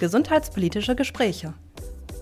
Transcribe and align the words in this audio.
Gesundheitspolitische 0.00 0.94
Gespräche. 0.94 1.54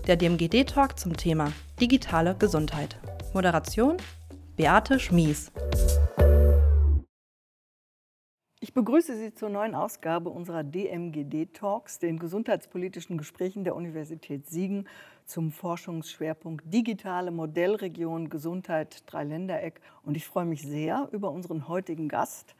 Der 0.07 0.15
DMGD-Talk 0.15 0.97
zum 0.97 1.15
Thema 1.15 1.53
digitale 1.79 2.33
Gesundheit. 2.33 2.97
Moderation 3.35 3.97
Beate 4.55 4.99
Schmies. 4.99 5.51
Ich 8.59 8.73
begrüße 8.73 9.15
Sie 9.15 9.31
zur 9.35 9.49
neuen 9.49 9.75
Ausgabe 9.75 10.31
unserer 10.31 10.63
DMGD-Talks, 10.63 11.99
den 11.99 12.17
gesundheitspolitischen 12.17 13.15
Gesprächen 13.15 13.63
der 13.63 13.75
Universität 13.75 14.47
Siegen 14.47 14.87
zum 15.27 15.51
Forschungsschwerpunkt 15.51 16.73
Digitale 16.73 17.29
Modellregion 17.29 18.31
Gesundheit 18.31 19.03
Dreiländereck. 19.05 19.81
Und 20.01 20.17
ich 20.17 20.25
freue 20.25 20.45
mich 20.45 20.63
sehr 20.63 21.09
über 21.11 21.29
unseren 21.29 21.67
heutigen 21.67 22.07
Gast, 22.07 22.55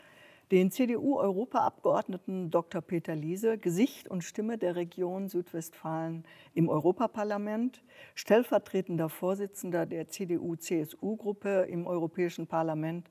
den 0.51 0.71
CDU-Europaabgeordneten 0.71 2.49
Dr. 2.51 2.81
Peter 2.81 3.15
Liese, 3.15 3.57
Gesicht 3.57 4.07
und 4.07 4.23
Stimme 4.23 4.57
der 4.57 4.77
Region 4.77 5.27
Südwestfalen 5.27 6.23
im 6.53 6.69
Europaparlament, 6.69 7.83
stellvertretender 8.15 9.09
Vorsitzender 9.09 9.85
der 9.85 10.07
CDU-CSU-Gruppe 10.07 11.67
im 11.69 11.85
Europäischen 11.85 12.47
Parlament 12.47 13.09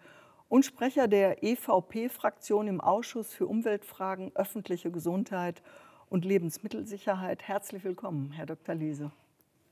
und 0.48 0.64
Sprecher 0.64 1.08
der 1.08 1.42
EVP-Fraktion 1.42 2.68
im 2.68 2.80
Ausschuss 2.80 3.34
für 3.34 3.46
Umweltfragen, 3.46 4.32
öffentliche 4.34 4.90
Gesundheit 4.90 5.62
und 6.08 6.24
Lebensmittelsicherheit. 6.24 7.42
Herzlich 7.42 7.84
willkommen, 7.84 8.32
Herr 8.32 8.46
Dr. 8.46 8.74
Liese. 8.74 9.10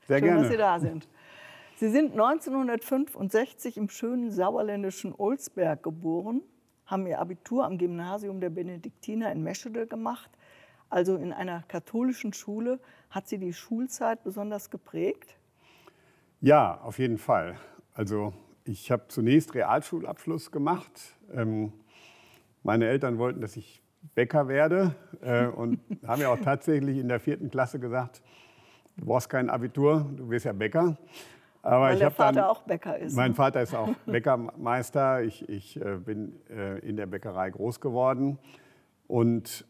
Sehr 0.07 0.19
Schön, 0.19 0.25
gerne. 0.25 0.41
dass 0.41 0.51
Sie 0.51 0.57
da 0.57 0.79
sind. 0.79 1.07
Sie 1.77 1.89
sind 1.89 2.11
1965 2.11 3.77
im 3.77 3.89
schönen 3.89 4.31
sauerländischen 4.31 5.15
Olsberg 5.17 5.81
geboren 5.81 6.41
haben 6.85 7.07
ihr 7.07 7.19
Abitur 7.19 7.65
am 7.65 7.77
Gymnasium 7.77 8.39
der 8.39 8.49
Benediktiner 8.49 9.31
in 9.31 9.43
Meschede 9.43 9.87
gemacht, 9.87 10.29
also 10.89 11.15
in 11.15 11.33
einer 11.33 11.63
katholischen 11.67 12.33
Schule. 12.33 12.79
Hat 13.09 13.27
sie 13.27 13.37
die 13.37 13.53
Schulzeit 13.53 14.23
besonders 14.23 14.69
geprägt? 14.69 15.35
Ja, 16.41 16.79
auf 16.81 16.99
jeden 16.99 17.17
Fall. 17.17 17.55
Also 17.93 18.33
ich 18.65 18.91
habe 18.91 19.07
zunächst 19.07 19.55
Realschulabschluss 19.55 20.51
gemacht. 20.51 21.15
Ähm, 21.31 21.71
meine 22.63 22.87
Eltern 22.87 23.17
wollten, 23.17 23.41
dass 23.41 23.55
ich 23.57 23.81
Bäcker 24.13 24.47
werde 24.47 24.95
äh, 25.21 25.47
und 25.47 25.79
haben 26.07 26.21
ja 26.21 26.29
auch 26.29 26.39
tatsächlich 26.39 26.97
in 26.97 27.07
der 27.07 27.19
vierten 27.19 27.49
Klasse 27.49 27.79
gesagt, 27.79 28.21
du 28.97 29.05
brauchst 29.05 29.29
kein 29.29 29.49
Abitur, 29.49 30.11
du 30.15 30.29
wirst 30.29 30.45
ja 30.45 30.53
Bäcker. 30.53 30.97
Aber 31.65 31.85
Weil 31.85 31.97
der 31.97 32.11
Vater 32.11 32.41
dann, 32.41 32.43
auch 32.43 32.61
Bäcker 32.61 32.95
ist. 32.99 33.15
Mein 33.15 33.31
ne? 33.31 33.35
Vater 33.35 33.61
ist 33.63 33.73
auch 33.73 33.89
Bäckermeister. 34.05 35.23
Ich, 35.23 35.49
ich 35.49 35.81
äh, 35.81 35.97
bin 35.97 36.39
äh, 36.47 36.77
in 36.87 36.95
der 36.95 37.07
Bäckerei 37.07 37.49
groß 37.49 37.81
geworden. 37.81 38.37
Und 39.07 39.65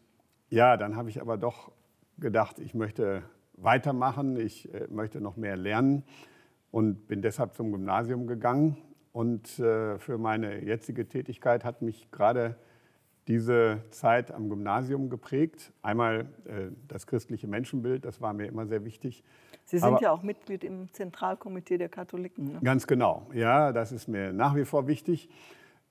ja, 0.50 0.76
dann 0.76 0.94
habe 0.94 1.08
ich 1.08 1.22
aber 1.22 1.38
doch 1.38 1.72
gedacht, 2.18 2.58
ich 2.58 2.74
möchte 2.74 3.22
weitermachen, 3.54 4.36
ich 4.36 4.72
äh, 4.74 4.86
möchte 4.90 5.22
noch 5.22 5.38
mehr 5.38 5.56
lernen 5.56 6.04
und 6.70 7.06
bin 7.06 7.22
deshalb 7.22 7.54
zum 7.54 7.72
Gymnasium 7.72 8.26
gegangen. 8.26 8.76
Und 9.12 9.48
für 9.48 10.18
meine 10.18 10.62
jetzige 10.62 11.08
Tätigkeit 11.08 11.64
hat 11.64 11.80
mich 11.80 12.10
gerade 12.10 12.56
diese 13.28 13.82
Zeit 13.90 14.32
am 14.32 14.48
Gymnasium 14.48 15.10
geprägt. 15.10 15.72
Einmal 15.82 16.26
das 16.88 17.06
christliche 17.06 17.48
Menschenbild, 17.48 18.04
das 18.04 18.20
war 18.20 18.32
mir 18.32 18.46
immer 18.46 18.66
sehr 18.66 18.84
wichtig. 18.84 19.24
Sie 19.64 19.78
sind 19.78 19.88
Aber, 19.88 20.00
ja 20.00 20.12
auch 20.12 20.22
Mitglied 20.22 20.62
im 20.62 20.92
Zentralkomitee 20.92 21.76
der 21.76 21.88
Katholiken. 21.88 22.52
Ne? 22.52 22.60
Ganz 22.62 22.86
genau, 22.86 23.26
ja, 23.34 23.72
das 23.72 23.90
ist 23.90 24.06
mir 24.06 24.32
nach 24.32 24.54
wie 24.54 24.64
vor 24.64 24.86
wichtig. 24.86 25.28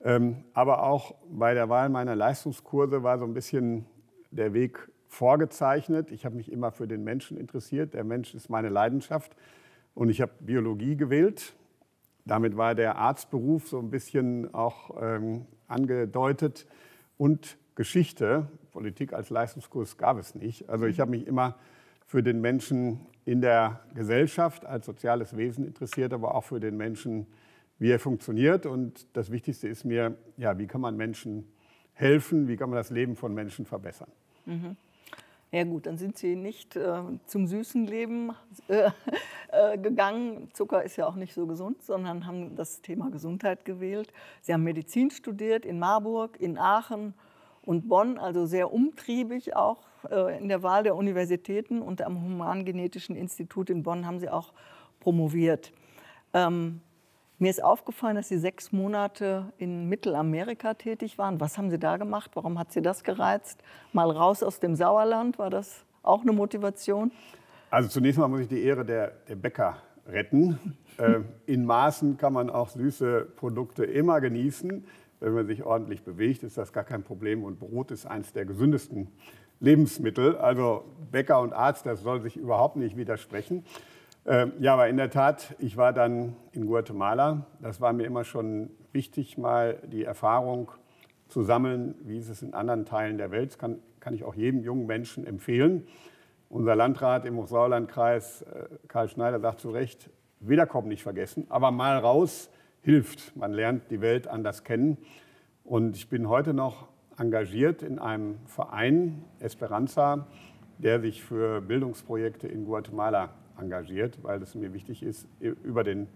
Ähm, 0.02 0.44
aber 0.54 0.82
auch 0.82 1.14
bei 1.30 1.52
der 1.52 1.68
Wahl 1.68 1.90
meiner 1.90 2.16
Leistungskurse 2.16 3.02
war 3.02 3.18
so 3.18 3.24
ein 3.24 3.34
bisschen 3.34 3.86
der 4.30 4.54
Weg 4.54 4.88
vorgezeichnet. 5.08 6.10
Ich 6.10 6.24
habe 6.24 6.36
mich 6.36 6.50
immer 6.50 6.72
für 6.72 6.88
den 6.88 7.04
Menschen 7.04 7.36
interessiert. 7.36 7.94
Der 7.94 8.04
Mensch 8.04 8.34
ist 8.34 8.48
meine 8.48 8.68
Leidenschaft. 8.68 9.36
Und 9.94 10.08
ich 10.10 10.20
habe 10.20 10.32
Biologie 10.40 10.96
gewählt. 10.96 11.54
Damit 12.24 12.56
war 12.56 12.74
der 12.74 12.96
Arztberuf 12.96 13.68
so 13.68 13.78
ein 13.78 13.90
bisschen 13.90 14.52
auch 14.52 14.90
ähm, 15.00 15.46
angedeutet. 15.68 16.66
Und 17.18 17.58
Geschichte, 17.74 18.48
Politik 18.72 19.12
als 19.12 19.30
Leistungskurs 19.30 19.96
gab 19.96 20.18
es 20.18 20.34
nicht. 20.34 20.68
Also 20.68 20.86
ich 20.86 21.00
habe 21.00 21.10
mich 21.10 21.26
immer 21.26 21.56
für 22.06 22.22
den 22.22 22.40
Menschen 22.40 23.00
in 23.24 23.40
der 23.40 23.80
Gesellschaft 23.94 24.64
als 24.64 24.86
soziales 24.86 25.36
Wesen 25.36 25.66
interessiert, 25.66 26.12
aber 26.12 26.34
auch 26.34 26.44
für 26.44 26.60
den 26.60 26.76
Menschen, 26.76 27.26
wie 27.78 27.90
er 27.90 27.98
funktioniert. 27.98 28.64
Und 28.66 29.06
das 29.16 29.30
Wichtigste 29.30 29.68
ist 29.68 29.84
mir, 29.84 30.16
ja, 30.36 30.58
wie 30.58 30.66
kann 30.66 30.80
man 30.80 30.96
Menschen 30.96 31.50
helfen, 31.92 32.48
wie 32.48 32.56
kann 32.56 32.70
man 32.70 32.76
das 32.76 32.90
Leben 32.90 33.16
von 33.16 33.34
Menschen 33.34 33.66
verbessern. 33.66 34.10
Mhm. 34.44 34.76
Ja 35.52 35.64
gut, 35.64 35.86
dann 35.86 35.96
sind 35.96 36.18
Sie 36.18 36.34
nicht 36.34 36.74
äh, 36.76 37.02
zum 37.26 37.46
süßen 37.46 37.86
Leben 37.86 38.32
äh, 38.68 38.90
äh, 39.52 39.78
gegangen. 39.78 40.50
Zucker 40.52 40.82
ist 40.82 40.96
ja 40.96 41.06
auch 41.06 41.14
nicht 41.14 41.34
so 41.34 41.46
gesund, 41.46 41.82
sondern 41.82 42.26
haben 42.26 42.56
das 42.56 42.82
Thema 42.82 43.10
Gesundheit 43.10 43.64
gewählt. 43.64 44.12
Sie 44.42 44.52
haben 44.52 44.64
Medizin 44.64 45.10
studiert 45.10 45.64
in 45.64 45.78
Marburg, 45.78 46.40
in 46.40 46.58
Aachen 46.58 47.14
und 47.62 47.88
Bonn, 47.88 48.18
also 48.18 48.46
sehr 48.46 48.72
umtriebig 48.72 49.54
auch 49.54 49.84
äh, 50.10 50.38
in 50.38 50.48
der 50.48 50.62
Wahl 50.62 50.82
der 50.82 50.96
Universitäten 50.96 51.80
und 51.80 52.02
am 52.02 52.22
Humangenetischen 52.22 53.14
Institut 53.14 53.70
in 53.70 53.82
Bonn 53.82 54.04
haben 54.04 54.18
Sie 54.18 54.28
auch 54.28 54.52
promoviert. 55.00 55.72
Ähm, 56.34 56.80
mir 57.38 57.50
ist 57.50 57.62
aufgefallen, 57.62 58.16
dass 58.16 58.28
Sie 58.28 58.38
sechs 58.38 58.72
Monate 58.72 59.52
in 59.58 59.88
Mittelamerika 59.88 60.74
tätig 60.74 61.18
waren. 61.18 61.38
Was 61.40 61.58
haben 61.58 61.70
Sie 61.70 61.78
da 61.78 61.96
gemacht? 61.96 62.30
Warum 62.34 62.58
hat 62.58 62.72
Sie 62.72 62.80
das 62.80 63.04
gereizt? 63.04 63.62
Mal 63.92 64.10
raus 64.10 64.42
aus 64.42 64.60
dem 64.60 64.74
Sauerland, 64.74 65.38
war 65.38 65.50
das 65.50 65.84
auch 66.02 66.22
eine 66.22 66.32
Motivation? 66.32 67.12
Also 67.70 67.88
zunächst 67.88 68.18
mal 68.18 68.28
muss 68.28 68.40
ich 68.40 68.48
die 68.48 68.62
Ehre 68.62 68.84
der, 68.84 69.08
der 69.28 69.36
Bäcker 69.36 69.76
retten. 70.06 70.78
äh, 70.98 71.20
in 71.46 71.66
Maßen 71.66 72.16
kann 72.16 72.32
man 72.32 72.48
auch 72.48 72.68
süße 72.70 73.26
Produkte 73.36 73.84
immer 73.84 74.20
genießen. 74.20 74.86
Wenn 75.20 75.32
man 75.34 75.46
sich 75.46 75.64
ordentlich 75.64 76.02
bewegt, 76.04 76.42
ist 76.42 76.56
das 76.56 76.72
gar 76.72 76.84
kein 76.84 77.02
Problem. 77.02 77.44
Und 77.44 77.58
Brot 77.58 77.90
ist 77.90 78.06
eines 78.06 78.32
der 78.32 78.44
gesündesten 78.46 79.08
Lebensmittel. 79.60 80.36
Also 80.36 80.84
Bäcker 81.10 81.40
und 81.40 81.52
Arzt, 81.52 81.86
das 81.86 82.02
soll 82.02 82.20
sich 82.20 82.36
überhaupt 82.36 82.76
nicht 82.76 82.96
widersprechen. 82.96 83.64
Ähm, 84.28 84.54
ja, 84.58 84.72
aber 84.72 84.88
in 84.88 84.96
der 84.96 85.10
Tat, 85.10 85.54
ich 85.60 85.76
war 85.76 85.92
dann 85.92 86.34
in 86.50 86.66
Guatemala. 86.66 87.46
Das 87.60 87.80
war 87.80 87.92
mir 87.92 88.04
immer 88.06 88.24
schon 88.24 88.70
wichtig, 88.90 89.38
mal 89.38 89.80
die 89.86 90.02
Erfahrung 90.02 90.72
zu 91.28 91.44
sammeln, 91.44 91.94
wie 92.02 92.18
ist 92.18 92.28
es 92.28 92.42
in 92.42 92.52
anderen 92.52 92.86
Teilen 92.86 93.18
der 93.18 93.30
Welt. 93.30 93.50
Das 93.50 93.58
kann, 93.58 93.78
kann 94.00 94.14
ich 94.14 94.24
auch 94.24 94.34
jedem 94.34 94.64
jungen 94.64 94.86
Menschen 94.86 95.24
empfehlen. 95.24 95.86
Unser 96.48 96.74
Landrat 96.74 97.24
im 97.24 97.36
Hochsauerlandkreis, 97.36 98.42
äh, 98.42 98.64
Karl 98.88 99.08
Schneider, 99.08 99.38
sagt 99.38 99.60
zu 99.60 99.70
Recht, 99.70 100.10
Wiederkommen 100.40 100.88
nicht 100.88 101.04
vergessen, 101.04 101.46
aber 101.48 101.70
mal 101.70 101.96
raus 101.96 102.50
hilft. 102.82 103.36
Man 103.36 103.52
lernt 103.52 103.90
die 103.92 104.00
Welt 104.00 104.26
anders 104.26 104.64
kennen. 104.64 104.98
Und 105.64 105.96
ich 105.96 106.08
bin 106.08 106.28
heute 106.28 106.52
noch 106.52 106.88
engagiert 107.16 107.82
in 107.82 108.00
einem 108.00 108.38
Verein, 108.46 109.24
Esperanza, 109.38 110.26
der 110.78 111.00
sich 111.00 111.22
für 111.22 111.60
Bildungsprojekte 111.60 112.48
in 112.48 112.64
Guatemala 112.66 113.30
engagiert, 113.60 114.22
weil 114.22 114.42
es 114.42 114.54
mir 114.54 114.72
wichtig 114.72 115.02
ist, 115.02 115.26
über 115.40 115.84
den 115.84 116.08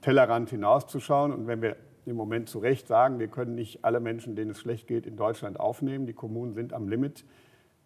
Tellerrand 0.00 0.50
hinauszuschauen. 0.50 1.32
Und 1.32 1.46
wenn 1.46 1.62
wir 1.62 1.76
im 2.06 2.16
Moment 2.16 2.48
zu 2.48 2.58
Recht 2.58 2.86
sagen, 2.86 3.18
wir 3.18 3.28
können 3.28 3.54
nicht 3.54 3.84
alle 3.84 4.00
Menschen, 4.00 4.36
denen 4.36 4.50
es 4.50 4.58
schlecht 4.58 4.86
geht, 4.86 5.06
in 5.06 5.16
Deutschland 5.16 5.58
aufnehmen, 5.58 6.06
die 6.06 6.12
Kommunen 6.12 6.54
sind 6.54 6.72
am 6.72 6.88
Limit, 6.88 7.24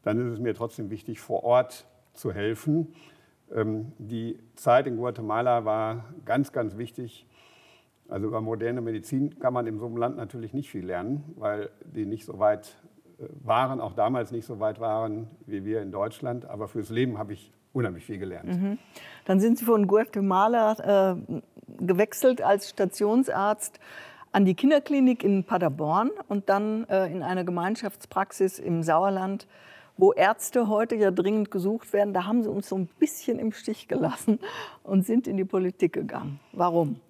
dann 0.03 0.19
ist 0.19 0.35
es 0.35 0.39
mir 0.41 0.55
trotzdem 0.55 0.91
wichtig, 0.91 1.21
vor 1.21 1.45
Ort 1.45 1.87
zu 2.15 2.33
helfen. 2.33 2.95
Ähm, 3.55 3.93
die 3.99 4.39
Zeit 4.55 4.87
in 4.87 4.97
Guatemala 4.97 5.65
war 5.65 6.05
ganz, 6.25 6.53
ganz 6.53 6.77
wichtig 6.77 7.27
also 8.09 8.27
über 8.27 8.41
moderne 8.41 8.81
Medizin 8.81 9.39
kann 9.39 9.53
man 9.53 9.67
in 9.67 9.79
so 9.79 9.87
einem 9.87 9.99
Land 9.99 10.17
natürlich 10.17 10.55
nicht 10.55 10.71
viel 10.71 10.87
lernen, 10.87 11.25
weil 11.37 11.69
die 11.85 12.07
nicht 12.07 12.25
so 12.25 12.39
weit 12.39 12.75
äh, 13.19 13.25
waren, 13.45 13.81
auch 13.81 13.93
damals 13.93 14.33
nicht 14.33 14.47
so 14.47 14.61
weit 14.61 14.81
waren 14.81 15.29
wie 15.47 15.65
wir 15.65 15.83
in 15.83 15.93
Deutschland. 15.93 16.47
Aber 16.47 16.69
fürs 16.69 16.89
Leben 16.89 17.19
habe 17.19 17.35
ich 17.35 17.53
unheimlich 17.79 18.05
viel 18.05 18.19
gelernt. 18.19 18.49
Mhm. 18.49 18.79
Dann 19.25 19.41
sind 19.41 19.59
Sie 19.59 19.65
von 19.65 19.87
Guatemala 19.87 21.15
äh, 21.15 21.41
gewechselt 21.79 22.43
als 22.43 22.71
Stationsarzt 22.71 23.79
an 24.33 24.45
die 24.45 24.55
Kinderklinik 24.55 25.25
in 25.25 25.45
Paderborn 25.45 26.11
und 26.29 26.49
dann 26.49 26.85
äh, 26.89 27.07
in 27.07 27.23
eine 27.23 27.45
Gemeinschaftspraxis 27.45 28.59
im 28.59 28.83
Sauerland, 28.83 29.47
wo 29.97 30.13
Ärzte 30.13 30.69
heute 30.69 30.97
ja 30.97 31.11
dringend 31.11 31.51
gesucht 31.51 31.93
werden. 31.93 32.13
Da 32.13 32.27
haben 32.27 32.43
Sie 32.43 32.51
uns 32.51 32.69
so 32.69 32.77
ein 32.77 32.89
bisschen 32.99 33.39
im 33.39 33.53
Stich 33.53 33.89
gelassen 33.89 34.39
und 34.83 35.07
sind 35.07 35.27
in 35.27 35.37
die 35.37 35.45
Politik 35.45 35.93
gegangen. 35.93 36.41
Warum? 36.53 37.01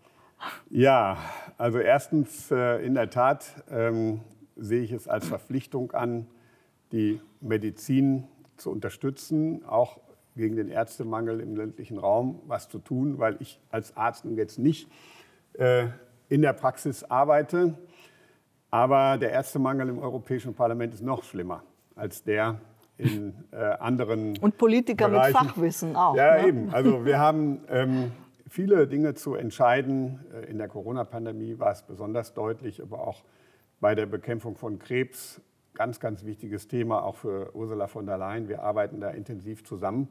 Ja, 0.70 1.17
also 1.56 1.79
erstens 1.79 2.50
äh, 2.50 2.85
in 2.85 2.94
der 2.94 3.11
Tat 3.11 3.65
ähm, 3.70 4.20
sehe 4.55 4.82
ich 4.82 4.93
es 4.93 5.09
als 5.09 5.26
Verpflichtung 5.26 5.93
an, 5.93 6.26
die 6.93 7.20
Medizin 7.41 8.29
zu 8.56 8.70
unterstützen, 8.70 9.65
auch 9.65 9.99
gegen 10.38 10.56
den 10.56 10.70
Ärztemangel 10.70 11.40
im 11.40 11.56
ländlichen 11.56 11.99
Raum 11.99 12.40
was 12.46 12.69
zu 12.69 12.79
tun, 12.79 13.19
weil 13.19 13.37
ich 13.40 13.61
als 13.70 13.96
Arzt 13.96 14.25
jetzt 14.25 14.58
nicht 14.58 14.90
äh, 15.55 15.88
in 16.29 16.43
der 16.43 16.55
Praxis 16.55 17.05
arbeite. 17.05 17.75
Aber 18.70 19.19
der 19.19 19.32
Ärztemangel 19.32 19.88
im 19.88 19.99
Europäischen 19.99 20.55
Parlament 20.55 20.94
ist 20.94 21.02
noch 21.02 21.25
schlimmer 21.25 21.62
als 21.94 22.23
der 22.23 22.61
in 22.96 23.35
äh, 23.52 23.56
anderen. 23.56 24.37
Und 24.38 24.58
Politiker 24.58 25.08
Bereichen. 25.08 25.32
mit 25.32 25.50
Fachwissen 25.50 25.96
auch. 25.96 26.17
Ja, 26.17 26.41
ne? 26.41 26.49
eben. 26.49 26.70
Also 26.70 27.05
wir 27.05 27.19
haben 27.19 27.61
ähm, 27.69 28.12
viele 28.49 28.87
Dinge 28.87 29.14
zu 29.14 29.34
entscheiden. 29.34 30.20
Äh, 30.32 30.50
In 30.50 30.58
der 30.58 30.69
Corona-Pandemie 30.69 31.58
war 31.58 31.73
es 31.73 31.82
besonders 31.82 32.34
deutlich, 32.34 32.82
aber 32.82 33.06
auch 33.06 33.23
bei 33.81 33.94
der 33.94 34.06
Bekämpfung 34.06 34.56
von 34.56 34.79
Krebs. 34.79 35.41
Ganz, 35.79 36.01
ganz 36.01 36.25
wichtiges 36.25 36.67
Thema, 36.67 37.05
auch 37.05 37.15
für 37.15 37.55
Ursula 37.55 37.87
von 37.87 38.05
der 38.05 38.19
Leyen. 38.19 38.49
Wir 38.49 38.65
arbeiten 38.65 38.99
da 38.99 39.11
intensiv 39.11 39.63
zusammen. 39.63 40.09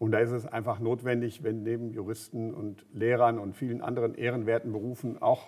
Und 0.00 0.10
da 0.10 0.18
ist 0.18 0.32
es 0.32 0.46
einfach 0.46 0.80
notwendig, 0.80 1.44
wenn 1.44 1.62
neben 1.62 1.92
Juristen 1.92 2.52
und 2.52 2.84
Lehrern 2.92 3.38
und 3.38 3.54
vielen 3.54 3.82
anderen 3.82 4.16
ehrenwerten 4.16 4.72
Berufen 4.72 5.22
auch 5.22 5.46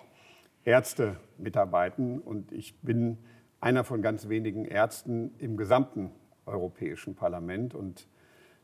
Ärzte 0.63 1.17
mitarbeiten. 1.37 2.19
Und 2.19 2.53
ich 2.53 2.79
bin 2.79 3.17
einer 3.59 3.83
von 3.83 4.01
ganz 4.01 4.29
wenigen 4.29 4.63
Ärzten 4.63 5.35
im 5.39 5.57
gesamten 5.57 6.11
Europäischen 6.45 7.13
Parlament. 7.13 7.75
Und 7.75 8.07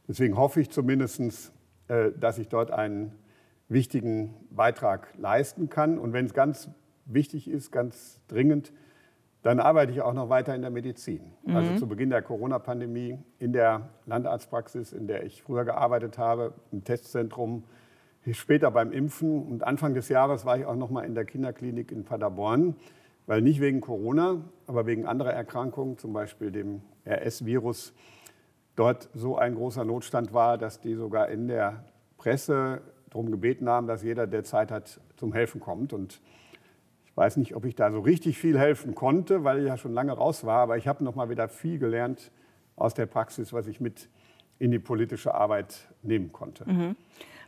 deswegen 0.07 0.37
hoffe 0.37 0.61
ich 0.61 0.69
zumindest, 0.69 1.51
äh, 1.89 2.13
dass 2.17 2.37
ich 2.37 2.47
dort 2.47 2.71
einen 2.71 3.11
wichtigen 3.67 4.33
Beitrag 4.49 5.09
leisten 5.17 5.67
kann. 5.67 5.99
Und 5.99 6.13
wenn 6.13 6.25
es 6.25 6.33
ganz 6.33 6.69
wichtig 7.03 7.49
ist, 7.49 7.69
ganz 7.69 8.21
dringend, 8.29 8.71
dann 9.41 9.59
arbeite 9.59 9.91
ich 9.93 10.01
auch 10.01 10.13
noch 10.13 10.29
weiter 10.29 10.53
in 10.53 10.61
der 10.61 10.71
Medizin. 10.71 11.31
Also 11.47 11.77
zu 11.77 11.87
Beginn 11.87 12.09
der 12.09 12.21
Corona-Pandemie 12.21 13.17
in 13.39 13.53
der 13.53 13.89
Landarztpraxis, 14.05 14.91
in 14.91 15.07
der 15.07 15.23
ich 15.23 15.41
früher 15.43 15.63
gearbeitet 15.63 16.17
habe, 16.17 16.53
im 16.71 16.83
Testzentrum, 16.83 17.63
später 18.31 18.69
beim 18.69 18.91
Impfen. 18.91 19.43
Und 19.43 19.63
Anfang 19.63 19.93
des 19.93 20.09
Jahres 20.09 20.45
war 20.45 20.57
ich 20.57 20.65
auch 20.65 20.75
noch 20.75 20.89
mal 20.89 21.03
in 21.03 21.15
der 21.15 21.25
Kinderklinik 21.25 21.91
in 21.91 22.03
Paderborn, 22.03 22.75
weil 23.27 23.41
nicht 23.41 23.61
wegen 23.61 23.79
Corona, 23.79 24.41
aber 24.67 24.85
wegen 24.85 25.05
anderer 25.05 25.31
Erkrankungen, 25.31 25.97
zum 25.97 26.11
Beispiel 26.11 26.51
dem 26.51 26.81
RS-Virus, 27.05 27.93
dort 28.75 29.09
so 29.13 29.37
ein 29.37 29.55
großer 29.55 29.85
Notstand 29.85 30.33
war, 30.33 30.57
dass 30.57 30.81
die 30.81 30.95
sogar 30.95 31.29
in 31.29 31.47
der 31.47 31.85
Presse 32.17 32.81
darum 33.09 33.31
gebeten 33.31 33.69
haben, 33.69 33.87
dass 33.87 34.03
jeder, 34.03 34.27
der 34.27 34.43
Zeit 34.43 34.71
hat, 34.71 34.99
zum 35.15 35.33
Helfen 35.33 35.61
kommt. 35.61 35.93
Und 35.93 36.21
ich 37.09 37.17
weiß 37.17 37.37
nicht, 37.37 37.55
ob 37.55 37.65
ich 37.65 37.75
da 37.75 37.91
so 37.91 37.99
richtig 37.99 38.37
viel 38.37 38.57
helfen 38.57 38.95
konnte, 38.95 39.43
weil 39.43 39.59
ich 39.59 39.67
ja 39.67 39.77
schon 39.77 39.93
lange 39.93 40.13
raus 40.13 40.45
war, 40.45 40.59
aber 40.61 40.77
ich 40.77 40.87
habe 40.87 41.03
noch 41.03 41.15
mal 41.15 41.29
wieder 41.29 41.49
viel 41.49 41.79
gelernt 41.79 42.31
aus 42.75 42.93
der 42.93 43.05
Praxis, 43.05 43.51
was 43.51 43.67
ich 43.67 43.79
mit 43.79 44.09
in 44.57 44.71
die 44.71 44.79
politische 44.79 45.33
Arbeit 45.33 45.87
nehmen 46.01 46.31
konnte. 46.31 46.65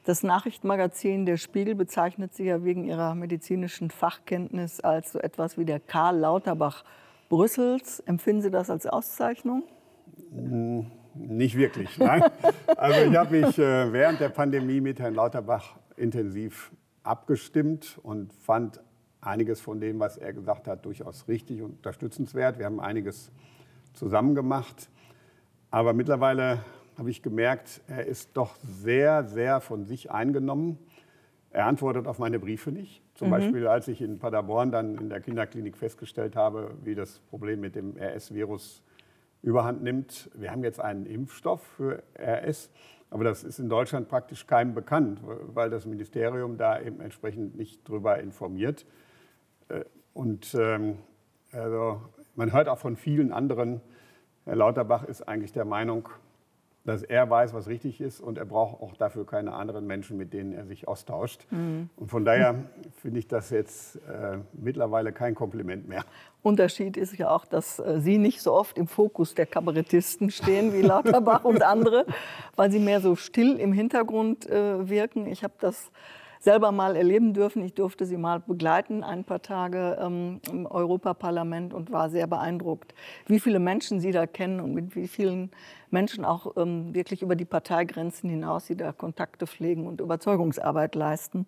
Das 0.03 0.23
Nachrichtenmagazin 0.23 1.25
Der 1.25 1.37
Spiegel 1.37 1.75
bezeichnet 1.75 2.33
Sie 2.33 2.45
ja 2.45 2.63
wegen 2.63 2.85
Ihrer 2.85 3.13
medizinischen 3.13 3.91
Fachkenntnis 3.91 4.79
als 4.79 5.11
so 5.11 5.19
etwas 5.19 5.57
wie 5.57 5.65
der 5.65 5.79
Karl 5.79 6.17
Lauterbach 6.17 6.83
Brüssels. 7.29 7.99
Empfinden 8.01 8.41
Sie 8.41 8.51
das 8.51 8.69
als 8.69 8.87
Auszeichnung? 8.87 9.63
Nicht 11.13 11.55
wirklich, 11.55 11.97
nein. 11.99 12.23
Also 12.77 13.01
ich 13.01 13.15
habe 13.15 13.41
mich 13.41 13.59
äh, 13.59 13.93
während 13.93 14.19
der 14.19 14.29
Pandemie 14.29 14.81
mit 14.81 14.99
Herrn 14.99 15.13
Lauterbach 15.13 15.75
intensiv 15.97 16.71
abgestimmt 17.03 17.99
und 18.01 18.33
fand 18.33 18.81
einiges 19.21 19.61
von 19.61 19.79
dem, 19.79 19.99
was 19.99 20.17
er 20.17 20.33
gesagt 20.33 20.67
hat, 20.67 20.85
durchaus 20.85 21.27
richtig 21.27 21.61
und 21.61 21.77
unterstützenswert. 21.77 22.59
Wir 22.59 22.65
haben 22.65 22.79
einiges 22.79 23.31
zusammen 23.93 24.35
gemacht. 24.35 24.89
Aber 25.69 25.93
mittlerweile 25.93 26.59
habe 26.97 27.09
ich 27.09 27.21
gemerkt, 27.21 27.81
er 27.87 28.05
ist 28.05 28.31
doch 28.33 28.57
sehr, 28.61 29.23
sehr 29.23 29.61
von 29.61 29.85
sich 29.85 30.11
eingenommen. 30.11 30.77
Er 31.51 31.65
antwortet 31.65 32.07
auf 32.07 32.19
meine 32.19 32.39
Briefe 32.39 32.71
nicht. 32.71 33.01
Zum 33.15 33.29
Beispiel, 33.29 33.67
als 33.67 33.87
ich 33.87 34.01
in 34.01 34.19
Paderborn 34.19 34.71
dann 34.71 34.97
in 34.97 35.09
der 35.09 35.21
Kinderklinik 35.21 35.77
festgestellt 35.77 36.35
habe, 36.35 36.75
wie 36.83 36.95
das 36.95 37.19
Problem 37.29 37.59
mit 37.59 37.75
dem 37.75 37.95
RS-Virus 37.97 38.81
überhand 39.43 39.83
nimmt. 39.83 40.29
Wir 40.33 40.51
haben 40.51 40.63
jetzt 40.63 40.79
einen 40.79 41.05
Impfstoff 41.05 41.61
für 41.61 42.03
RS, 42.17 42.69
aber 43.09 43.23
das 43.23 43.43
ist 43.43 43.59
in 43.59 43.69
Deutschland 43.69 44.07
praktisch 44.07 44.47
keinem 44.47 44.73
bekannt, 44.73 45.21
weil 45.23 45.69
das 45.69 45.85
Ministerium 45.85 46.57
da 46.57 46.79
eben 46.79 47.01
entsprechend 47.01 47.55
nicht 47.55 47.87
drüber 47.87 48.19
informiert. 48.19 48.85
Äh, 49.71 49.85
Und 50.13 50.53
ähm, 50.59 50.97
also 51.51 52.01
man 52.35 52.51
hört 52.51 52.67
auch 52.67 52.79
von 52.79 52.95
vielen 52.95 53.31
anderen, 53.31 53.81
Herr 54.45 54.55
Lauterbach 54.55 55.03
ist 55.03 55.21
eigentlich 55.27 55.53
der 55.53 55.65
Meinung, 55.65 56.09
dass 56.83 57.03
er 57.03 57.29
weiß, 57.29 57.53
was 57.53 57.67
richtig 57.67 58.01
ist 58.01 58.19
und 58.19 58.39
er 58.39 58.45
braucht 58.45 58.81
auch 58.81 58.95
dafür 58.95 59.23
keine 59.25 59.53
anderen 59.53 59.85
Menschen, 59.85 60.17
mit 60.17 60.33
denen 60.33 60.51
er 60.51 60.65
sich 60.65 60.87
austauscht. 60.87 61.45
Und 61.95 62.09
von 62.09 62.25
daher 62.25 62.55
finde 63.01 63.19
ich 63.19 63.27
das 63.27 63.51
jetzt 63.51 63.97
äh, 63.97 64.39
mittlerweile 64.53 65.11
kein 65.13 65.35
Kompliment 65.35 65.87
mehr. 65.87 66.03
Unterschied 66.41 66.97
ist 66.97 67.15
ja 67.19 67.29
auch, 67.29 67.45
dass 67.45 67.77
äh, 67.77 67.99
Sie 67.99 68.17
nicht 68.17 68.41
so 68.41 68.53
oft 68.53 68.79
im 68.79 68.87
Fokus 68.87 69.35
der 69.35 69.45
Kabarettisten 69.45 70.31
stehen 70.31 70.73
wie 70.73 70.81
Lauterbach 70.81 71.43
und 71.45 71.61
andere, 71.61 72.07
weil 72.55 72.71
Sie 72.71 72.79
mehr 72.79 72.99
so 72.99 73.15
still 73.15 73.57
im 73.59 73.73
Hintergrund 73.73 74.49
äh, 74.49 74.89
wirken. 74.89 75.27
Ich 75.27 75.43
habe 75.43 75.53
das 75.59 75.91
selber 76.41 76.71
mal 76.71 76.95
erleben 76.95 77.33
dürfen. 77.33 77.63
Ich 77.63 77.75
durfte 77.75 78.05
Sie 78.05 78.17
mal 78.17 78.39
begleiten, 78.39 79.03
ein 79.03 79.23
paar 79.23 79.41
Tage 79.41 79.97
ähm, 80.01 80.41
im 80.51 80.65
Europaparlament 80.65 81.73
und 81.73 81.91
war 81.91 82.09
sehr 82.09 82.25
beeindruckt, 82.27 82.95
wie 83.27 83.39
viele 83.39 83.59
Menschen 83.59 83.99
Sie 83.99 84.11
da 84.11 84.25
kennen 84.25 84.59
und 84.59 84.73
mit 84.73 84.95
wie 84.95 85.07
vielen 85.07 85.51
Menschen 85.91 86.25
auch 86.25 86.57
ähm, 86.57 86.93
wirklich 86.95 87.21
über 87.21 87.35
die 87.35 87.45
Parteigrenzen 87.45 88.29
hinaus 88.29 88.65
Sie 88.65 88.75
da 88.75 88.91
Kontakte 88.91 89.45
pflegen 89.45 89.85
und 89.85 90.01
Überzeugungsarbeit 90.01 90.95
leisten. 90.95 91.45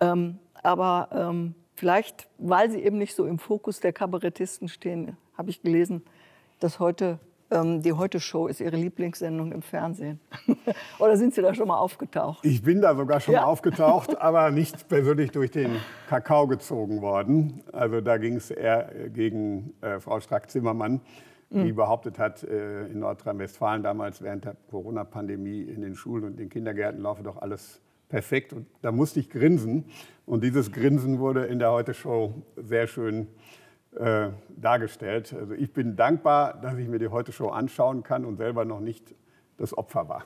Ähm, 0.00 0.38
aber 0.62 1.08
ähm, 1.12 1.54
vielleicht, 1.76 2.28
weil 2.38 2.68
Sie 2.68 2.82
eben 2.82 2.98
nicht 2.98 3.14
so 3.14 3.26
im 3.26 3.38
Fokus 3.38 3.78
der 3.78 3.92
Kabarettisten 3.92 4.68
stehen, 4.68 5.16
habe 5.38 5.50
ich 5.50 5.62
gelesen, 5.62 6.02
dass 6.58 6.80
heute 6.80 7.20
ähm, 7.50 7.82
die 7.82 7.92
Heute-Show 7.92 8.46
ist 8.48 8.60
Ihre 8.60 8.76
Lieblingssendung 8.76 9.52
im 9.52 9.62
Fernsehen. 9.62 10.20
Oder 10.98 11.16
sind 11.16 11.34
Sie 11.34 11.42
da 11.42 11.54
schon 11.54 11.68
mal 11.68 11.78
aufgetaucht? 11.78 12.44
Ich 12.44 12.62
bin 12.62 12.80
da 12.80 12.94
sogar 12.94 13.20
schon 13.20 13.34
Ja. 13.34 13.42
mal 13.42 13.46
aufgetaucht, 13.46 14.16
aber 14.20 14.50
nicht 14.50 14.88
persönlich 14.88 15.30
durch 15.30 15.50
den 15.50 15.76
Kakao 16.08 16.46
gezogen 16.46 17.02
worden. 17.02 17.62
Also 17.72 18.00
da 18.00 18.16
ging 18.18 18.36
es 18.36 18.50
eher 18.50 18.94
äh, 18.94 19.10
gegen 19.10 19.74
äh, 19.80 20.00
Frau 20.00 20.20
Strack-Zimmermann, 20.20 21.00
die 21.50 21.72
behauptet 21.72 22.18
hat, 22.18 22.42
äh, 22.42 22.86
in 22.88 22.98
Nordrhein-Westfalen 22.98 23.84
damals 23.84 24.20
während 24.20 24.44
der 24.44 24.56
Corona-Pandemie 24.68 25.62
in 25.62 25.80
den 25.80 25.94
Schulen 25.94 26.24
und 26.24 26.38
den 26.40 26.48
Kindergärten 26.48 27.00
laufe 27.00 27.22
doch 27.22 27.40
alles 27.40 27.80
perfekt. 28.08 28.52
Und 28.52 28.66
da 28.82 28.90
musste 28.90 29.20
ich 29.20 29.30
grinsen. 29.30 29.84
Und 30.26 30.42
dieses 30.42 30.72
Grinsen 30.72 31.20
wurde 31.20 31.44
in 31.46 31.60
der 31.60 31.70
Heute-Show 31.70 32.34
sehr 32.56 32.88
schön 32.88 33.22
äh, 33.22 33.26
dargestellt. 34.56 35.32
Also 35.32 35.54
ich 35.54 35.72
bin 35.72 35.96
dankbar, 35.96 36.54
dass 36.60 36.76
ich 36.76 36.88
mir 36.88 36.98
die 36.98 37.08
Heute-Show 37.08 37.48
anschauen 37.48 38.02
kann 38.02 38.24
und 38.24 38.36
selber 38.36 38.64
noch 38.64 38.80
nicht 38.80 39.14
das 39.56 39.76
Opfer 39.76 40.08
war. 40.08 40.24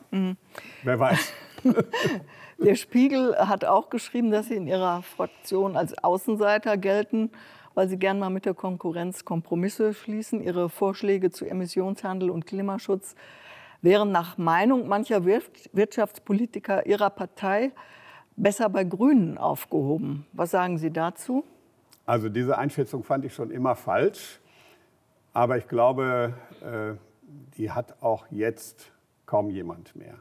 Wer 0.83 0.99
weiß. 0.99 1.33
Der 2.59 2.75
Spiegel 2.75 3.37
hat 3.37 3.65
auch 3.65 3.89
geschrieben, 3.91 4.31
dass 4.31 4.49
Sie 4.49 4.55
in 4.57 4.67
Ihrer 4.67 5.03
Fraktion 5.03 5.77
als 5.77 5.97
Außenseiter 6.03 6.77
gelten, 6.77 7.31
weil 7.75 7.89
Sie 7.89 7.97
gern 7.97 8.19
mal 8.19 8.31
mit 8.31 8.45
der 8.45 8.55
Konkurrenz 8.55 9.25
Kompromisse 9.25 9.95
schließen. 9.95 10.43
Ihre 10.43 10.69
Vorschläge 10.69 11.31
zu 11.31 11.47
Emissionshandel 11.47 12.29
und 12.29 12.47
Klimaschutz 12.47 13.15
wären 13.83 14.11
nach 14.11 14.37
Meinung 14.37 14.89
mancher 14.89 15.25
Wir- 15.25 15.43
Wirtschaftspolitiker 15.73 16.87
Ihrer 16.87 17.11
Partei 17.11 17.71
besser 18.37 18.69
bei 18.69 18.85
Grünen 18.85 19.39
aufgehoben. 19.39 20.27
Was 20.33 20.51
sagen 20.51 20.77
Sie 20.77 20.91
dazu? 20.91 21.45
Also 22.07 22.29
diese 22.29 22.59
Einschätzung 22.59 23.05
fand 23.05 23.25
ich 23.25 23.35
schon 23.35 23.51
immer 23.51 23.77
falsch. 23.77 24.41
Aber 25.33 25.57
ich 25.59 25.69
glaube, 25.69 26.35
äh, 26.61 26.97
die 27.57 27.71
hat 27.71 28.03
auch 28.03 28.27
jetzt 28.31 28.91
kaum 29.27 29.51
jemand 29.51 29.95
mehr. 29.95 30.19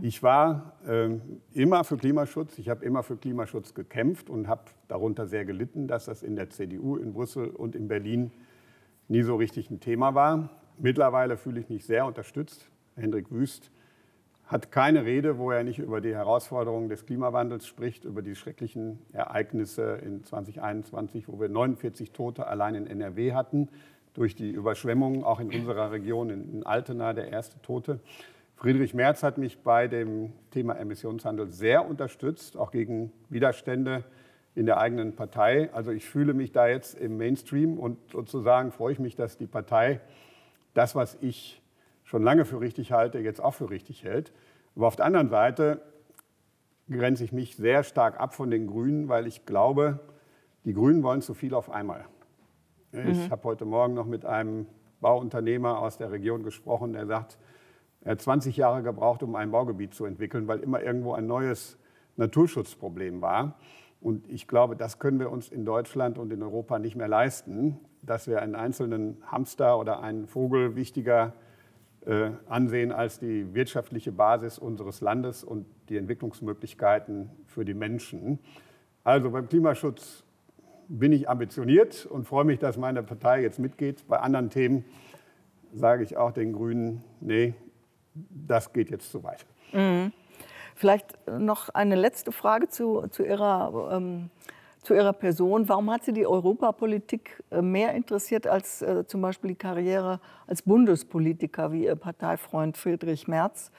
Ich 0.00 0.22
war 0.22 0.72
ähm, 0.88 1.20
immer 1.52 1.84
für 1.84 1.98
Klimaschutz. 1.98 2.58
Ich 2.58 2.70
habe 2.70 2.82
immer 2.82 3.02
für 3.02 3.16
Klimaschutz 3.16 3.74
gekämpft 3.74 4.30
und 4.30 4.48
habe 4.48 4.62
darunter 4.88 5.26
sehr 5.26 5.44
gelitten, 5.44 5.86
dass 5.86 6.06
das 6.06 6.22
in 6.22 6.34
der 6.34 6.48
CDU 6.48 6.96
in 6.96 7.12
Brüssel 7.12 7.48
und 7.48 7.76
in 7.76 7.86
Berlin 7.86 8.30
nie 9.08 9.20
so 9.20 9.36
richtig 9.36 9.70
ein 9.70 9.78
Thema 9.78 10.14
war. 10.14 10.48
Mittlerweile 10.78 11.36
fühle 11.36 11.60
ich 11.60 11.68
mich 11.68 11.84
sehr 11.84 12.06
unterstützt. 12.06 12.70
Hendrik 12.96 13.30
Wüst 13.30 13.70
hat 14.46 14.70
keine 14.70 15.04
Rede, 15.04 15.38
wo 15.38 15.50
er 15.50 15.64
nicht 15.64 15.80
über 15.80 16.00
die 16.00 16.14
Herausforderungen 16.14 16.88
des 16.88 17.04
Klimawandels 17.04 17.66
spricht, 17.66 18.04
über 18.04 18.22
die 18.22 18.36
schrecklichen 18.36 19.00
Ereignisse 19.12 19.98
in 20.04 20.22
2021, 20.22 21.28
wo 21.28 21.40
wir 21.40 21.48
49 21.48 22.12
Tote 22.12 22.46
allein 22.46 22.76
in 22.76 22.86
NRW 22.86 23.32
hatten, 23.32 23.68
durch 24.14 24.34
die 24.34 24.50
Überschwemmungen, 24.50 25.24
auch 25.24 25.40
in 25.40 25.52
unserer 25.52 25.90
Region, 25.90 26.30
in 26.30 26.64
Altena, 26.64 27.12
der 27.12 27.28
erste 27.28 27.60
Tote. 27.60 28.00
Friedrich 28.54 28.94
Merz 28.94 29.22
hat 29.22 29.36
mich 29.36 29.58
bei 29.58 29.88
dem 29.88 30.32
Thema 30.52 30.74
Emissionshandel 30.78 31.48
sehr 31.48 31.86
unterstützt, 31.86 32.56
auch 32.56 32.70
gegen 32.70 33.12
Widerstände 33.28 34.04
in 34.54 34.64
der 34.64 34.78
eigenen 34.78 35.14
Partei. 35.14 35.70
Also 35.74 35.90
ich 35.90 36.06
fühle 36.06 36.32
mich 36.32 36.52
da 36.52 36.66
jetzt 36.66 36.98
im 36.98 37.18
Mainstream 37.18 37.78
und 37.78 37.98
sozusagen 38.10 38.72
freue 38.72 38.92
ich 38.92 38.98
mich, 38.98 39.16
dass 39.16 39.36
die 39.36 39.46
Partei 39.46 40.00
das, 40.72 40.94
was 40.94 41.18
ich 41.20 41.60
schon 42.06 42.22
lange 42.22 42.44
für 42.44 42.60
richtig 42.60 42.92
halte, 42.92 43.18
jetzt 43.18 43.42
auch 43.42 43.52
für 43.52 43.68
richtig 43.68 44.04
hält. 44.04 44.32
Aber 44.74 44.86
auf 44.86 44.96
der 44.96 45.04
anderen 45.04 45.28
Seite 45.28 45.82
grenze 46.88 47.24
ich 47.24 47.32
mich 47.32 47.56
sehr 47.56 47.82
stark 47.82 48.18
ab 48.18 48.34
von 48.34 48.50
den 48.50 48.66
Grünen, 48.66 49.08
weil 49.08 49.26
ich 49.26 49.44
glaube, 49.44 50.00
die 50.64 50.72
Grünen 50.72 51.02
wollen 51.02 51.20
zu 51.20 51.34
viel 51.34 51.52
auf 51.52 51.68
einmal. 51.68 52.06
Ich 52.92 53.30
habe 53.30 53.44
heute 53.44 53.66
Morgen 53.66 53.92
noch 53.92 54.06
mit 54.06 54.24
einem 54.24 54.66
Bauunternehmer 55.00 55.80
aus 55.80 55.98
der 55.98 56.10
Region 56.10 56.44
gesprochen, 56.44 56.94
der 56.94 57.06
sagt, 57.06 57.38
er 58.02 58.12
hat 58.12 58.22
20 58.22 58.56
Jahre 58.56 58.82
gebraucht, 58.82 59.22
um 59.22 59.34
ein 59.34 59.50
Baugebiet 59.50 59.92
zu 59.92 60.06
entwickeln, 60.06 60.46
weil 60.48 60.60
immer 60.60 60.80
irgendwo 60.80 61.12
ein 61.12 61.26
neues 61.26 61.76
Naturschutzproblem 62.16 63.20
war. 63.20 63.58
Und 64.00 64.30
ich 64.30 64.46
glaube, 64.46 64.76
das 64.76 64.98
können 64.98 65.18
wir 65.18 65.30
uns 65.30 65.48
in 65.48 65.64
Deutschland 65.64 66.16
und 66.18 66.32
in 66.32 66.42
Europa 66.42 66.78
nicht 66.78 66.94
mehr 66.94 67.08
leisten, 67.08 67.78
dass 68.02 68.28
wir 68.28 68.40
einen 68.40 68.54
einzelnen 68.54 69.22
Hamster 69.26 69.78
oder 69.78 70.00
einen 70.00 70.26
Vogel 70.28 70.76
wichtiger 70.76 71.34
ansehen 72.48 72.92
als 72.92 73.18
die 73.18 73.52
wirtschaftliche 73.54 74.12
Basis 74.12 74.58
unseres 74.58 75.00
Landes 75.00 75.42
und 75.42 75.66
die 75.88 75.96
Entwicklungsmöglichkeiten 75.96 77.30
für 77.46 77.64
die 77.64 77.74
Menschen. 77.74 78.38
Also 79.02 79.30
beim 79.30 79.48
Klimaschutz 79.48 80.24
bin 80.88 81.12
ich 81.12 81.28
ambitioniert 81.28 82.06
und 82.06 82.26
freue 82.26 82.44
mich, 82.44 82.58
dass 82.58 82.76
meine 82.76 83.02
Partei 83.02 83.42
jetzt 83.42 83.58
mitgeht. 83.58 84.06
Bei 84.08 84.20
anderen 84.20 84.50
Themen 84.50 84.84
sage 85.74 86.02
ich 86.02 86.16
auch 86.16 86.32
den 86.32 86.52
Grünen, 86.52 87.02
nee, 87.20 87.54
das 88.14 88.72
geht 88.72 88.90
jetzt 88.90 89.10
zu 89.10 89.22
weit. 89.24 89.44
Mhm. 89.72 90.12
Vielleicht 90.74 91.16
noch 91.26 91.70
eine 91.70 91.94
letzte 91.94 92.32
Frage 92.32 92.68
zu, 92.68 93.06
zu, 93.08 93.24
ihrer, 93.24 93.90
ähm, 93.92 94.30
zu 94.86 94.94
Ihrer 94.94 95.12
Person. 95.12 95.68
Warum 95.68 95.90
hat 95.90 96.04
Sie 96.04 96.12
die 96.12 96.26
Europapolitik 96.26 97.42
äh, 97.50 97.60
mehr 97.60 97.94
interessiert 97.94 98.46
als 98.46 98.82
äh, 98.82 99.04
zum 99.04 99.20
Beispiel 99.20 99.48
die 99.48 99.56
Karriere 99.56 100.20
als 100.46 100.62
Bundespolitiker 100.62 101.72
wie 101.72 101.86
Ihr 101.86 101.96
Parteifreund 101.96 102.76
Friedrich 102.76 103.26
Merz? 103.26 103.72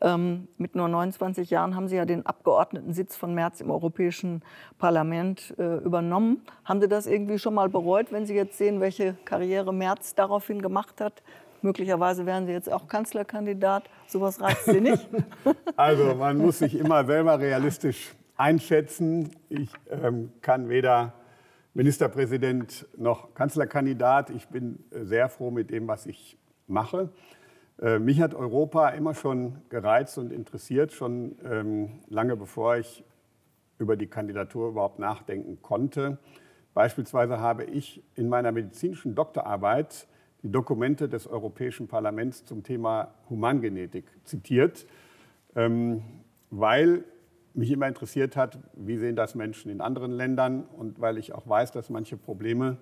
Ähm, 0.00 0.48
mit 0.56 0.74
nur 0.74 0.88
29 0.88 1.50
Jahren 1.50 1.76
haben 1.76 1.86
Sie 1.86 1.96
ja 1.96 2.06
den 2.06 2.24
Abgeordnetensitz 2.24 3.14
von 3.14 3.34
Merz 3.34 3.60
im 3.60 3.70
Europäischen 3.70 4.42
Parlament 4.78 5.54
äh, 5.58 5.76
übernommen. 5.84 6.40
Haben 6.64 6.80
Sie 6.80 6.88
das 6.88 7.06
irgendwie 7.06 7.38
schon 7.38 7.52
mal 7.52 7.68
bereut, 7.68 8.10
wenn 8.10 8.24
Sie 8.24 8.34
jetzt 8.34 8.56
sehen, 8.56 8.80
welche 8.80 9.16
Karriere 9.26 9.74
Merz 9.74 10.14
daraufhin 10.14 10.62
gemacht 10.62 10.98
hat? 10.98 11.22
Möglicherweise 11.60 12.24
wären 12.24 12.46
Sie 12.46 12.52
jetzt 12.52 12.72
auch 12.72 12.88
Kanzlerkandidat. 12.88 13.84
Sowas 14.06 14.40
reizt 14.40 14.64
Sie 14.64 14.80
nicht? 14.80 15.08
Also 15.76 16.14
man 16.14 16.38
muss 16.38 16.60
sich 16.60 16.74
immer 16.78 17.04
selber 17.04 17.38
realistisch 17.38 18.14
einschätzen. 18.36 19.30
Ich 19.48 19.70
ähm, 19.90 20.32
kann 20.40 20.68
weder 20.68 21.14
Ministerpräsident 21.74 22.86
noch 22.96 23.34
Kanzlerkandidat. 23.34 24.30
Ich 24.30 24.48
bin 24.48 24.84
äh, 24.90 25.04
sehr 25.04 25.28
froh 25.28 25.50
mit 25.50 25.70
dem, 25.70 25.88
was 25.88 26.06
ich 26.06 26.38
mache. 26.66 27.10
Äh, 27.80 27.98
mich 27.98 28.20
hat 28.20 28.34
Europa 28.34 28.90
immer 28.90 29.14
schon 29.14 29.56
gereizt 29.68 30.18
und 30.18 30.32
interessiert, 30.32 30.92
schon 30.92 31.36
ähm, 31.44 32.00
lange 32.08 32.36
bevor 32.36 32.76
ich 32.76 33.04
über 33.78 33.96
die 33.96 34.06
Kandidatur 34.06 34.68
überhaupt 34.68 34.98
nachdenken 34.98 35.60
konnte. 35.62 36.18
Beispielsweise 36.74 37.40
habe 37.40 37.64
ich 37.64 38.02
in 38.14 38.28
meiner 38.28 38.52
medizinischen 38.52 39.14
Doktorarbeit 39.14 40.06
die 40.42 40.50
Dokumente 40.50 41.08
des 41.08 41.26
Europäischen 41.26 41.88
Parlaments 41.88 42.44
zum 42.44 42.62
Thema 42.62 43.14
Humangenetik 43.30 44.04
zitiert, 44.24 44.86
ähm, 45.56 46.02
weil 46.50 47.04
mich 47.54 47.70
immer 47.70 47.86
interessiert 47.86 48.36
hat, 48.36 48.58
wie 48.74 48.98
sehen 48.98 49.16
das 49.16 49.34
Menschen 49.34 49.70
in 49.70 49.80
anderen 49.80 50.12
Ländern 50.12 50.64
und 50.64 51.00
weil 51.00 51.18
ich 51.18 51.32
auch 51.32 51.48
weiß, 51.48 51.70
dass 51.72 51.88
manche 51.88 52.16
Probleme 52.16 52.76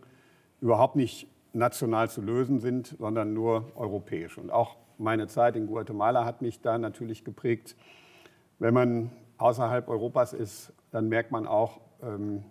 überhaupt 0.61 0.97
nicht 0.97 1.29
national 1.53 2.09
zu 2.09 2.23
lösen 2.23 2.59
sind, 2.59 2.97
sondern 2.99 3.35
nur 3.35 3.71
europäisch. 3.77 4.39
Und 4.39 4.51
auch 4.51 4.77
meine 4.97 5.27
Zeit 5.27 5.57
in 5.57 5.67
Guatemala 5.67 6.25
hat 6.25 6.41
mich 6.41 6.63
da 6.63 6.79
natürlich 6.79 7.25
geprägt. 7.25 7.77
Wenn 8.59 8.73
man 8.73 9.11
außerhalb 9.37 9.89
Europas 9.89 10.33
ist, 10.33 10.73
dann 10.91 11.09
merkt 11.09 11.31
man 11.31 11.47
auch, 11.47 11.81
ähm, 12.03 12.45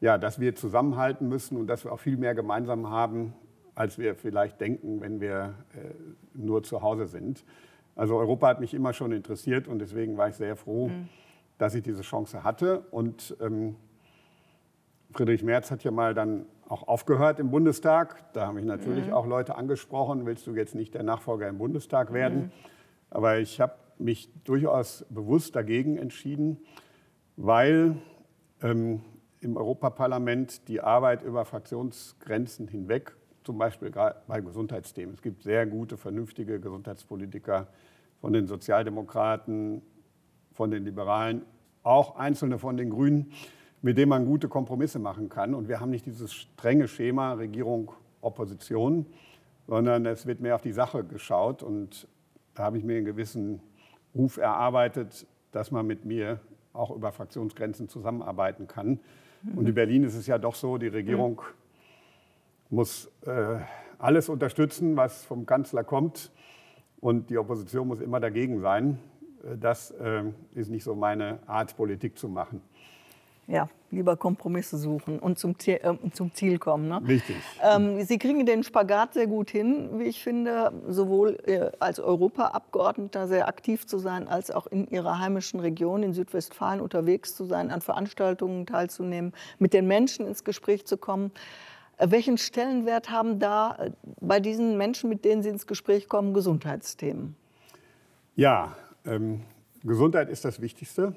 ja, 0.00 0.18
dass 0.18 0.40
wir 0.40 0.56
zusammenhalten 0.56 1.28
müssen 1.28 1.56
und 1.56 1.68
dass 1.68 1.84
wir 1.84 1.92
auch 1.92 2.00
viel 2.00 2.16
mehr 2.16 2.34
gemeinsam 2.34 2.90
haben, 2.90 3.34
als 3.74 3.98
wir 3.98 4.16
vielleicht 4.16 4.60
denken, 4.60 5.00
wenn 5.00 5.20
wir 5.20 5.54
äh, 5.74 5.94
nur 6.34 6.64
zu 6.64 6.82
Hause 6.82 7.06
sind. 7.06 7.44
Also 7.94 8.16
Europa 8.16 8.48
hat 8.48 8.60
mich 8.60 8.74
immer 8.74 8.92
schon 8.92 9.12
interessiert 9.12 9.68
und 9.68 9.78
deswegen 9.78 10.16
war 10.16 10.28
ich 10.28 10.36
sehr 10.36 10.56
froh, 10.56 10.88
mhm. 10.88 11.08
dass 11.58 11.74
ich 11.74 11.82
diese 11.82 12.02
Chance 12.02 12.42
hatte. 12.42 12.80
Und 12.90 13.36
ähm, 13.40 13.76
Friedrich 15.12 15.42
Merz 15.42 15.70
hat 15.70 15.84
ja 15.84 15.90
mal 15.90 16.14
dann 16.14 16.46
auch 16.68 16.88
aufgehört 16.88 17.38
im 17.38 17.50
Bundestag. 17.50 18.32
Da 18.32 18.46
haben 18.46 18.54
mich 18.54 18.64
natürlich 18.64 19.08
mhm. 19.08 19.12
auch 19.12 19.26
Leute 19.26 19.56
angesprochen, 19.56 20.24
willst 20.24 20.46
du 20.46 20.54
jetzt 20.54 20.74
nicht 20.74 20.94
der 20.94 21.02
Nachfolger 21.02 21.48
im 21.48 21.58
Bundestag 21.58 22.12
werden? 22.12 22.38
Mhm. 22.38 22.50
Aber 23.10 23.38
ich 23.38 23.60
habe 23.60 23.74
mich 23.98 24.30
durchaus 24.44 25.04
bewusst 25.10 25.54
dagegen 25.54 25.98
entschieden, 25.98 26.58
weil 27.36 27.96
ähm, 28.62 29.02
im 29.40 29.56
Europaparlament 29.56 30.68
die 30.68 30.80
Arbeit 30.80 31.22
über 31.22 31.44
Fraktionsgrenzen 31.44 32.68
hinweg 32.68 33.16
zum 33.44 33.58
Beispiel 33.58 33.90
bei 33.90 34.40
Gesundheitsthemen. 34.40 35.14
Es 35.14 35.22
gibt 35.22 35.42
sehr 35.42 35.66
gute, 35.66 35.96
vernünftige 35.96 36.60
Gesundheitspolitiker 36.60 37.68
von 38.20 38.32
den 38.32 38.46
Sozialdemokraten, 38.46 39.82
von 40.52 40.70
den 40.70 40.84
Liberalen, 40.84 41.42
auch 41.82 42.16
einzelne 42.16 42.58
von 42.58 42.76
den 42.76 42.90
Grünen, 42.90 43.32
mit 43.80 43.98
denen 43.98 44.10
man 44.10 44.26
gute 44.26 44.48
Kompromisse 44.48 44.98
machen 44.98 45.28
kann. 45.28 45.54
Und 45.54 45.68
wir 45.68 45.80
haben 45.80 45.90
nicht 45.90 46.06
dieses 46.06 46.32
strenge 46.32 46.86
Schema 46.86 47.32
Regierung, 47.32 47.92
Opposition, 48.20 49.06
sondern 49.66 50.06
es 50.06 50.26
wird 50.26 50.40
mehr 50.40 50.54
auf 50.54 50.62
die 50.62 50.72
Sache 50.72 51.02
geschaut. 51.02 51.62
Und 51.64 52.06
da 52.54 52.64
habe 52.64 52.78
ich 52.78 52.84
mir 52.84 52.96
einen 52.96 53.06
gewissen 53.06 53.60
Ruf 54.14 54.36
erarbeitet, 54.36 55.26
dass 55.50 55.72
man 55.72 55.86
mit 55.86 56.04
mir 56.04 56.38
auch 56.72 56.94
über 56.94 57.10
Fraktionsgrenzen 57.10 57.88
zusammenarbeiten 57.88 58.68
kann. 58.68 59.00
Und 59.56 59.68
in 59.68 59.74
Berlin 59.74 60.04
ist 60.04 60.14
es 60.14 60.28
ja 60.28 60.38
doch 60.38 60.54
so, 60.54 60.78
die 60.78 60.86
Regierung 60.86 61.40
mhm 61.40 61.61
muss 62.72 63.10
äh, 63.26 63.58
alles 63.98 64.28
unterstützen, 64.28 64.96
was 64.96 65.24
vom 65.24 65.46
Kanzler 65.46 65.84
kommt. 65.84 66.32
Und 67.00 67.30
die 67.30 67.38
Opposition 67.38 67.88
muss 67.88 68.00
immer 68.00 68.18
dagegen 68.18 68.60
sein. 68.60 68.98
Äh, 69.44 69.58
das 69.58 69.90
äh, 69.92 70.24
ist 70.54 70.70
nicht 70.70 70.84
so 70.84 70.94
meine 70.94 71.38
Art, 71.46 71.76
Politik 71.76 72.18
zu 72.18 72.28
machen. 72.28 72.62
Ja, 73.48 73.68
lieber 73.90 74.16
Kompromisse 74.16 74.78
suchen 74.78 75.18
und 75.18 75.36
zum, 75.36 75.58
Ziel, 75.58 75.80
äh, 75.82 76.10
zum 76.12 76.32
Ziel 76.32 76.58
kommen. 76.58 76.88
Ne? 76.88 77.02
Richtig. 77.06 77.36
Ähm, 77.60 78.00
Sie 78.04 78.16
kriegen 78.16 78.46
den 78.46 78.62
Spagat 78.62 79.14
sehr 79.14 79.26
gut 79.26 79.50
hin, 79.50 79.98
wie 79.98 80.04
ich 80.04 80.22
finde, 80.22 80.72
sowohl 80.88 81.38
äh, 81.44 81.70
als 81.80 81.98
Europaabgeordneter 81.98 83.26
sehr 83.26 83.48
aktiv 83.48 83.84
zu 83.86 83.98
sein, 83.98 84.28
als 84.28 84.52
auch 84.52 84.68
in 84.68 84.86
Ihrer 84.88 85.18
heimischen 85.18 85.60
Region 85.60 86.04
in 86.04 86.12
Südwestfalen 86.14 86.80
unterwegs 86.80 87.34
zu 87.34 87.44
sein, 87.44 87.70
an 87.70 87.80
Veranstaltungen 87.80 88.64
teilzunehmen, 88.64 89.32
mit 89.58 89.74
den 89.74 89.88
Menschen 89.88 90.26
ins 90.26 90.44
Gespräch 90.44 90.86
zu 90.86 90.96
kommen. 90.96 91.32
Äh, 92.02 92.10
welchen 92.10 92.36
Stellenwert 92.36 93.10
haben 93.10 93.38
da 93.38 93.76
äh, 93.76 93.90
bei 94.20 94.40
diesen 94.40 94.76
Menschen, 94.76 95.08
mit 95.08 95.24
denen 95.24 95.42
Sie 95.42 95.48
ins 95.48 95.66
Gespräch 95.66 96.08
kommen, 96.08 96.34
Gesundheitsthemen? 96.34 97.36
Ja, 98.34 98.76
ähm, 99.04 99.42
Gesundheit 99.84 100.28
ist 100.28 100.44
das 100.44 100.60
Wichtigste. 100.60 101.14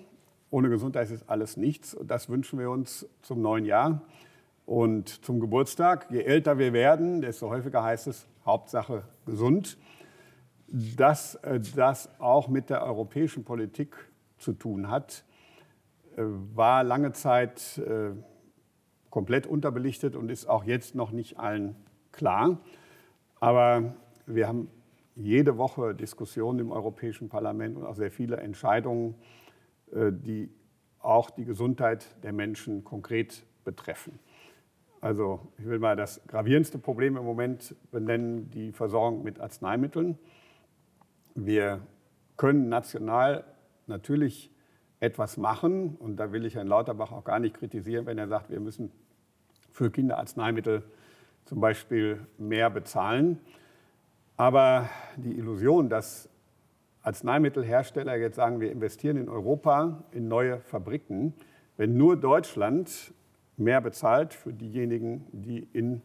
Ohne 0.52 0.70
Gesundheit 0.70 1.10
ist 1.10 1.28
alles 1.28 1.58
nichts. 1.58 1.98
Das 2.04 2.30
wünschen 2.30 2.60
wir 2.60 2.70
uns 2.70 3.08
zum 3.22 3.42
neuen 3.42 3.66
Jahr 3.66 4.02
und 4.66 5.10
zum 5.26 5.40
Geburtstag. 5.40 6.08
Je 6.12 6.22
älter 6.22 6.58
wir 6.58 6.72
werden, 6.72 7.22
desto 7.22 7.50
häufiger 7.50 7.84
heißt 7.84 8.08
es 8.08 8.28
Hauptsache 8.46 9.04
gesund. 9.26 9.78
Dass 10.68 11.36
äh, 11.36 11.60
das 11.76 12.10
auch 12.20 12.48
mit 12.48 12.70
der 12.70 12.84
europäischen 12.84 13.44
Politik 13.44 13.96
zu 14.38 14.54
tun 14.54 14.90
hat, 14.90 15.24
war 16.18 16.84
lange 16.86 17.12
Zeit 17.12 17.82
komplett 19.16 19.48
unterbelichtet 19.48 20.18
und 20.18 20.30
ist 20.30 20.46
auch 20.46 20.66
jetzt 20.66 20.94
noch 20.94 21.12
nicht 21.12 21.40
allen 21.40 21.78
klar. 22.12 22.60
Aber 23.40 23.96
wir 24.26 24.46
haben 24.46 24.70
jede 25.16 25.58
Woche 25.58 25.96
Diskussionen 25.96 26.60
im 26.60 26.74
Europäischen 26.74 27.30
Parlament 27.30 27.78
und 27.78 27.86
auch 27.86 27.96
sehr 27.96 28.12
viele 28.12 28.36
Entscheidungen, 28.36 29.16
äh, 29.94 30.12
die 30.12 30.50
auch 31.00 31.30
die 31.30 31.46
Gesundheit 31.46 32.08
der 32.24 32.34
Menschen 32.34 32.84
konkret 32.84 33.46
betreffen. 33.64 34.20
Also 35.00 35.40
ich 35.60 35.66
will 35.66 35.80
mal 35.80 35.96
das 35.96 36.28
gravierendste 36.28 36.78
Problem 36.78 37.16
im 37.16 37.24
Moment 37.24 37.74
benennen, 37.92 38.52
die 38.52 38.74
Versorgung 38.74 39.24
mit 39.24 39.40
Arzneimitteln. 39.40 40.18
Wir 41.36 41.80
können 42.36 42.68
national 42.68 43.46
natürlich 43.88 44.52
etwas 45.06 45.38
machen 45.38 45.96
und 46.00 46.18
da 46.18 46.32
will 46.32 46.46
ich 46.46 46.56
Herrn 46.56 46.68
Lauterbach 46.68 47.12
auch 47.12 47.24
gar 47.24 47.40
nicht 47.40 47.56
kritisieren, 47.56 48.08
wenn 48.08 48.18
er 48.18 48.28
sagt, 48.28 48.50
wir 48.50 48.60
müssen 48.60 48.92
für 49.72 49.92
Kinderarzneimittel 49.92 50.84
zum 51.46 51.62
Beispiel 51.62 52.26
mehr 52.40 52.72
bezahlen. 52.72 53.40
Aber 54.36 54.90
die 55.16 55.38
Illusion, 55.38 55.90
dass 55.90 56.28
Arzneimittelhersteller 57.04 58.16
jetzt 58.16 58.36
sagen, 58.36 58.60
wir 58.60 58.72
investieren 58.72 59.18
in 59.18 59.30
Europa 59.30 60.04
in 60.12 60.28
neue 60.28 60.60
Fabriken, 60.62 61.36
wenn 61.78 61.96
nur 61.98 62.18
Deutschland 62.18 63.14
mehr 63.58 63.80
bezahlt 63.82 64.34
für 64.34 64.52
diejenigen, 64.52 65.28
die 65.32 65.68
in 65.72 66.02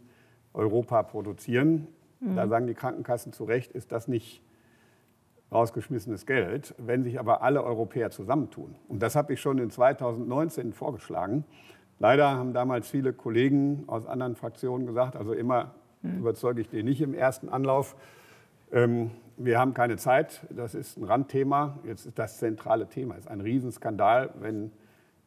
Europa 0.53 1.03
produzieren, 1.03 1.89
mhm. 2.21 2.37
da 2.37 2.49
sagen 2.49 2.67
die 2.67 2.75
Krankenkassen 2.75 3.33
zu 3.33 3.45
Recht, 3.45 3.73
ist 3.73 3.93
das 3.93 4.09
nicht 4.09 4.43
rausgeschmissenes 5.53 6.27
Geld. 6.27 6.75
Wenn 6.79 7.03
sich 7.03 7.19
aber 7.19 7.43
alle 7.43 7.65
Europäer 7.65 8.11
zusammentun, 8.11 8.75
und 8.89 9.03
das 9.03 9.17
habe 9.17 9.33
ich 9.33 9.41
schon 9.41 9.59
in 9.59 9.71
2019 9.71 10.73
vorgeschlagen, 10.73 11.45
Leider 12.01 12.31
haben 12.31 12.55
damals 12.55 12.89
viele 12.89 13.13
Kollegen 13.13 13.85
aus 13.87 14.07
anderen 14.07 14.35
Fraktionen 14.35 14.87
gesagt, 14.87 15.17
also 15.17 15.35
immer 15.35 15.75
mhm. 16.01 16.21
überzeuge 16.21 16.63
ich 16.63 16.71
den 16.71 16.87
nicht 16.87 17.03
im 17.03 17.13
ersten 17.13 17.51
Anlauf. 17.51 17.95
Ähm, 18.73 19.11
wir 19.37 19.59
haben 19.59 19.75
keine 19.75 19.99
Zeit, 19.99 20.47
das 20.49 20.75
ist 20.75 20.97
ein 20.97 21.05
Randthema. 21.05 21.79
Jetzt 21.85 22.07
ist 22.07 22.19
das 22.19 22.39
zentrale 22.39 22.89
Thema. 22.89 23.17
Es 23.17 23.27
ist 23.27 23.31
ein 23.31 23.43
Riesenskandal, 23.43 24.31
wenn, 24.41 24.73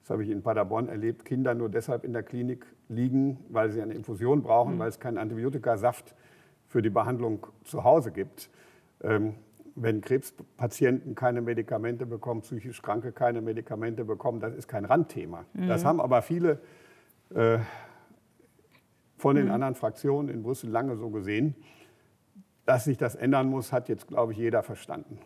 das 0.01 0.09
habe 0.09 0.23
ich 0.23 0.31
in 0.31 0.41
Paderborn 0.41 0.89
erlebt, 0.89 1.25
Kinder 1.25 1.53
nur 1.53 1.69
deshalb 1.69 2.03
in 2.03 2.11
der 2.11 2.23
Klinik 2.23 2.65
liegen, 2.89 3.37
weil 3.49 3.69
sie 3.69 3.79
eine 3.79 3.93
Infusion 3.93 4.41
brauchen, 4.41 4.75
mhm. 4.75 4.79
weil 4.79 4.89
es 4.89 4.99
keinen 4.99 5.19
Antibiotikasaft 5.19 6.15
für 6.67 6.81
die 6.81 6.89
Behandlung 6.89 7.45
zu 7.65 7.83
Hause 7.83 8.11
gibt. 8.11 8.49
Ähm, 9.03 9.35
wenn 9.75 10.01
Krebspatienten 10.01 11.15
keine 11.15 11.41
Medikamente 11.41 12.05
bekommen, 12.05 12.41
psychisch 12.41 12.81
Kranke 12.81 13.11
keine 13.11 13.41
Medikamente 13.41 14.05
bekommen, 14.05 14.39
das 14.39 14.53
ist 14.53 14.67
kein 14.67 14.85
Randthema. 14.85 15.45
Mhm. 15.53 15.67
Das 15.67 15.83
haben 15.83 15.99
aber 15.99 16.21
viele 16.21 16.59
äh, 17.33 17.59
von 19.17 19.35
den 19.35 19.45
mhm. 19.45 19.51
anderen 19.51 19.75
Fraktionen 19.75 20.29
in 20.29 20.43
Brüssel 20.43 20.69
lange 20.69 20.95
so 20.97 21.09
gesehen. 21.09 21.55
Dass 22.65 22.85
sich 22.85 22.97
das 22.97 23.15
ändern 23.15 23.47
muss, 23.47 23.73
hat 23.73 23.89
jetzt, 23.89 24.07
glaube 24.07 24.31
ich, 24.31 24.37
jeder 24.37 24.63
verstanden. 24.63 25.19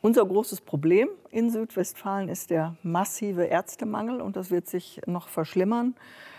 Unser 0.00 0.24
großes 0.24 0.60
Problem 0.60 1.08
in 1.30 1.50
Südwestfalen 1.50 2.28
ist 2.28 2.50
der 2.50 2.76
massive 2.82 3.44
Ärztemangel 3.44 4.20
und 4.20 4.36
das 4.36 4.50
wird 4.50 4.68
sich 4.68 5.00
noch 5.06 5.28
verschlimmern. 5.28 5.94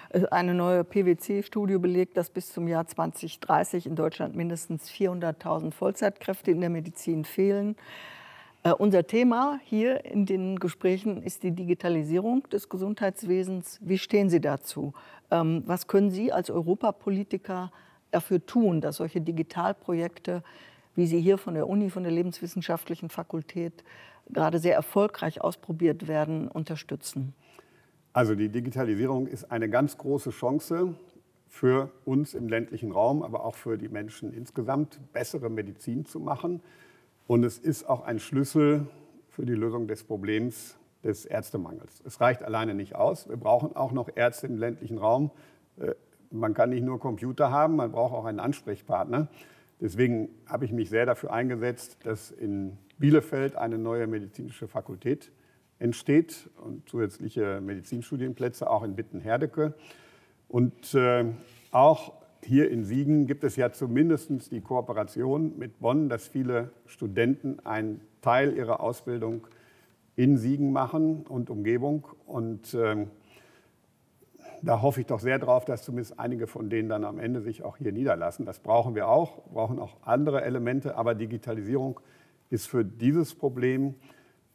Äh, 0.09 0.25
eine 0.31 0.53
neue 0.53 0.83
PwC-Studie 0.83 1.77
belegt, 1.77 2.17
dass 2.17 2.29
bis 2.29 2.51
zum 2.51 2.67
Jahr 2.67 2.87
2030 2.87 3.85
in 3.85 3.95
Deutschland 3.95 4.35
mindestens 4.35 4.89
400.000 4.89 5.71
Vollzeitkräfte 5.71 6.51
in 6.51 6.61
der 6.61 6.69
Medizin 6.69 7.25
fehlen. 7.25 7.75
Uh, 8.65 8.73
unser 8.75 9.05
Thema 9.05 9.59
hier 9.63 10.03
in 10.03 10.25
den 10.25 10.59
Gesprächen 10.59 11.21
ist 11.21 11.43
die 11.43 11.51
Digitalisierung 11.51 12.49
des 12.49 12.69
Gesundheitswesens. 12.69 13.79
Wie 13.81 13.99
stehen 13.99 14.29
Sie 14.29 14.41
dazu? 14.41 14.93
Ähm, 15.29 15.63
was 15.67 15.87
können 15.87 16.09
Sie 16.09 16.33
als 16.33 16.49
Europapolitiker 16.49 17.71
dafür 18.11 18.45
tun, 18.45 18.81
dass 18.81 18.97
solche 18.97 19.21
Digitalprojekte, 19.21 20.43
wie 20.95 21.07
sie 21.07 21.21
hier 21.21 21.37
von 21.37 21.53
der 21.53 21.67
Uni, 21.67 21.89
von 21.89 22.03
der 22.03 22.11
Lebenswissenschaftlichen 22.11 23.09
Fakultät 23.09 23.83
gerade 24.29 24.59
sehr 24.59 24.75
erfolgreich 24.75 25.41
ausprobiert 25.41 26.07
werden, 26.07 26.47
unterstützen? 26.47 27.33
Also 28.17 28.33
die 28.33 28.49
Digitalisierung 28.49 29.27
ist 29.27 29.51
eine 29.51 29.69
ganz 29.69 29.95
große 29.99 30.31
Chance 30.31 30.95
für 31.47 31.91
uns 32.03 32.33
im 32.33 32.49
ländlichen 32.49 32.91
Raum, 32.91 33.21
aber 33.21 33.45
auch 33.45 33.53
für 33.53 33.77
die 33.77 33.89
Menschen 33.89 34.33
insgesamt, 34.33 34.99
bessere 35.13 35.51
Medizin 35.51 36.03
zu 36.03 36.19
machen. 36.19 36.61
Und 37.27 37.43
es 37.43 37.59
ist 37.59 37.87
auch 37.87 38.03
ein 38.03 38.17
Schlüssel 38.17 38.87
für 39.29 39.45
die 39.45 39.53
Lösung 39.53 39.87
des 39.87 40.03
Problems 40.03 40.79
des 41.03 41.27
Ärztemangels. 41.27 42.01
Es 42.07 42.19
reicht 42.19 42.41
alleine 42.41 42.73
nicht 42.73 42.95
aus. 42.95 43.29
Wir 43.29 43.37
brauchen 43.37 43.75
auch 43.75 43.91
noch 43.91 44.09
Ärzte 44.15 44.47
im 44.47 44.57
ländlichen 44.57 44.97
Raum. 44.97 45.29
Äh, 45.79 45.93
man 46.31 46.55
kann 46.55 46.71
nicht 46.71 46.83
nur 46.83 46.99
Computer 46.99 47.51
haben, 47.51 47.75
man 47.75 47.91
braucht 47.91 48.15
auch 48.15 48.25
einen 48.25 48.39
Ansprechpartner. 48.39 49.27
Deswegen 49.79 50.29
habe 50.47 50.65
ich 50.65 50.71
mich 50.71 50.89
sehr 50.89 51.05
dafür 51.05 51.31
eingesetzt, 51.31 51.99
dass 52.03 52.31
in 52.31 52.79
Bielefeld 52.97 53.55
eine 53.55 53.77
neue 53.77 54.07
medizinische 54.07 54.67
Fakultät 54.67 55.31
entsteht 55.79 56.49
und 56.63 56.87
zusätzliche 56.89 57.61
Medizinstudienplätze 57.61 58.69
auch 58.69 58.83
in 58.83 58.95
Bitten-Herdecke. 58.95 59.73
Und 60.47 60.93
äh, 60.93 61.25
auch 61.71 62.13
hier 62.43 62.71
in 62.71 62.83
Siegen 62.83 63.27
gibt 63.27 63.43
es 63.43 63.55
ja 63.55 63.71
zumindest 63.71 64.51
die 64.51 64.61
Kooperation 64.61 65.57
mit 65.57 65.79
Bonn, 65.79 66.09
dass 66.09 66.27
viele 66.27 66.71
Studenten 66.85 67.59
einen 67.65 68.01
Teil 68.21 68.55
ihrer 68.55 68.79
Ausbildung 68.79 69.47
in 70.15 70.37
Siegen 70.37 70.71
machen 70.71 71.25
und 71.27 71.49
Umgebung. 71.49 72.07
Und 72.25 72.73
äh, 72.73 73.05
da 74.61 74.81
hoffe 74.81 75.01
ich 75.01 75.07
doch 75.07 75.19
sehr 75.19 75.39
drauf, 75.39 75.65
dass 75.65 75.83
zumindest 75.83 76.19
einige 76.19 76.47
von 76.47 76.69
denen 76.69 76.89
dann 76.89 77.03
am 77.03 77.19
Ende 77.19 77.41
sich 77.41 77.63
auch 77.63 77.77
hier 77.77 77.91
niederlassen. 77.91 78.45
Das 78.45 78.59
brauchen 78.59 78.95
wir 78.95 79.07
auch, 79.07 79.43
brauchen 79.51 79.79
auch 79.79 79.97
andere 80.01 80.43
Elemente, 80.43 80.95
aber 80.95 81.15
Digitalisierung 81.15 81.99
ist 82.49 82.67
für 82.67 82.83
dieses 82.83 83.35
Problem 83.35 83.95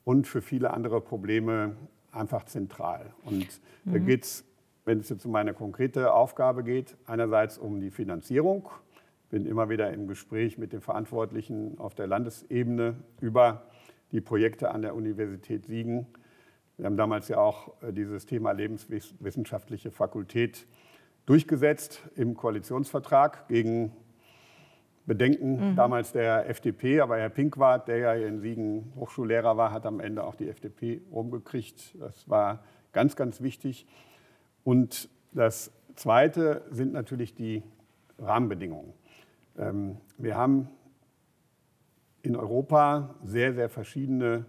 und 0.04 0.26
für 0.26 0.42
viele 0.42 0.73
andere 0.73 1.00
Probleme 1.00 1.76
einfach 2.10 2.45
zentral. 2.45 3.12
Und 3.25 3.60
mhm. 3.84 3.93
da 3.93 3.99
geht 3.99 4.25
es, 4.25 4.45
wenn 4.84 5.00
es 5.00 5.08
jetzt 5.08 5.25
um 5.25 5.32
meine 5.32 5.54
konkrete 5.54 6.12
Aufgabe 6.12 6.65
geht, 6.65 6.97
einerseits 7.06 7.58
um 7.58 7.80
die 7.80 7.91
Finanzierung. 7.91 8.69
Ich 9.25 9.30
bin 9.30 9.47
immer 9.47 9.71
wieder 9.71 9.93
im 9.93 10.08
Gespräch 10.08 10.58
mit 10.58 10.73
den 10.73 10.80
Verantwortlichen 10.80 11.78
auf 11.78 11.95
der 11.95 12.06
Landesebene 12.06 12.97
über 13.21 13.67
die 14.10 14.21
Projekte 14.21 14.71
an 14.71 14.82
der 14.82 14.95
Universität 14.95 15.67
Siegen. 15.67 16.06
Wir 16.76 16.86
haben 16.86 16.97
damals 16.97 17.28
ja 17.28 17.38
auch 17.38 17.80
äh, 17.82 17.93
dieses 17.93 18.26
Thema 18.26 18.52
Lebenswissenschaftliche 18.52 19.91
Fakultät 19.91 20.67
durchgesetzt 21.26 22.02
im 22.17 22.34
Koalitionsvertrag 22.34 23.47
gegen 23.49 23.93
Bedenken 25.04 25.71
mhm. 25.71 25.76
damals 25.76 26.12
der 26.12 26.49
FDP, 26.49 27.00
aber 27.00 27.19
Herr 27.19 27.28
Pinkwart, 27.28 27.88
der 27.88 27.99
ja 27.99 28.12
in 28.15 28.41
Siegen 28.41 28.93
Hochschullehrer 28.97 29.56
war, 29.56 29.73
hat 29.73 29.84
am 29.84 29.99
Ende 29.99 30.23
auch 30.23 30.36
die 30.36 30.49
FDP 30.49 31.02
rumgekriegt. 31.10 31.99
Das 31.99 32.28
war 32.28 32.62
ganz, 32.93 33.17
ganz 33.17 33.41
wichtig. 33.41 33.86
Und 34.62 35.08
das 35.32 35.73
Zweite 35.97 36.62
sind 36.71 36.93
natürlich 36.93 37.34
die 37.34 37.62
Rahmenbedingungen. 38.19 38.93
Ähm, 39.58 39.97
wir 40.19 40.36
haben 40.36 40.69
in 42.23 42.36
Europa 42.36 43.17
sehr, 43.25 43.54
sehr 43.54 43.69
verschiedene 43.69 44.47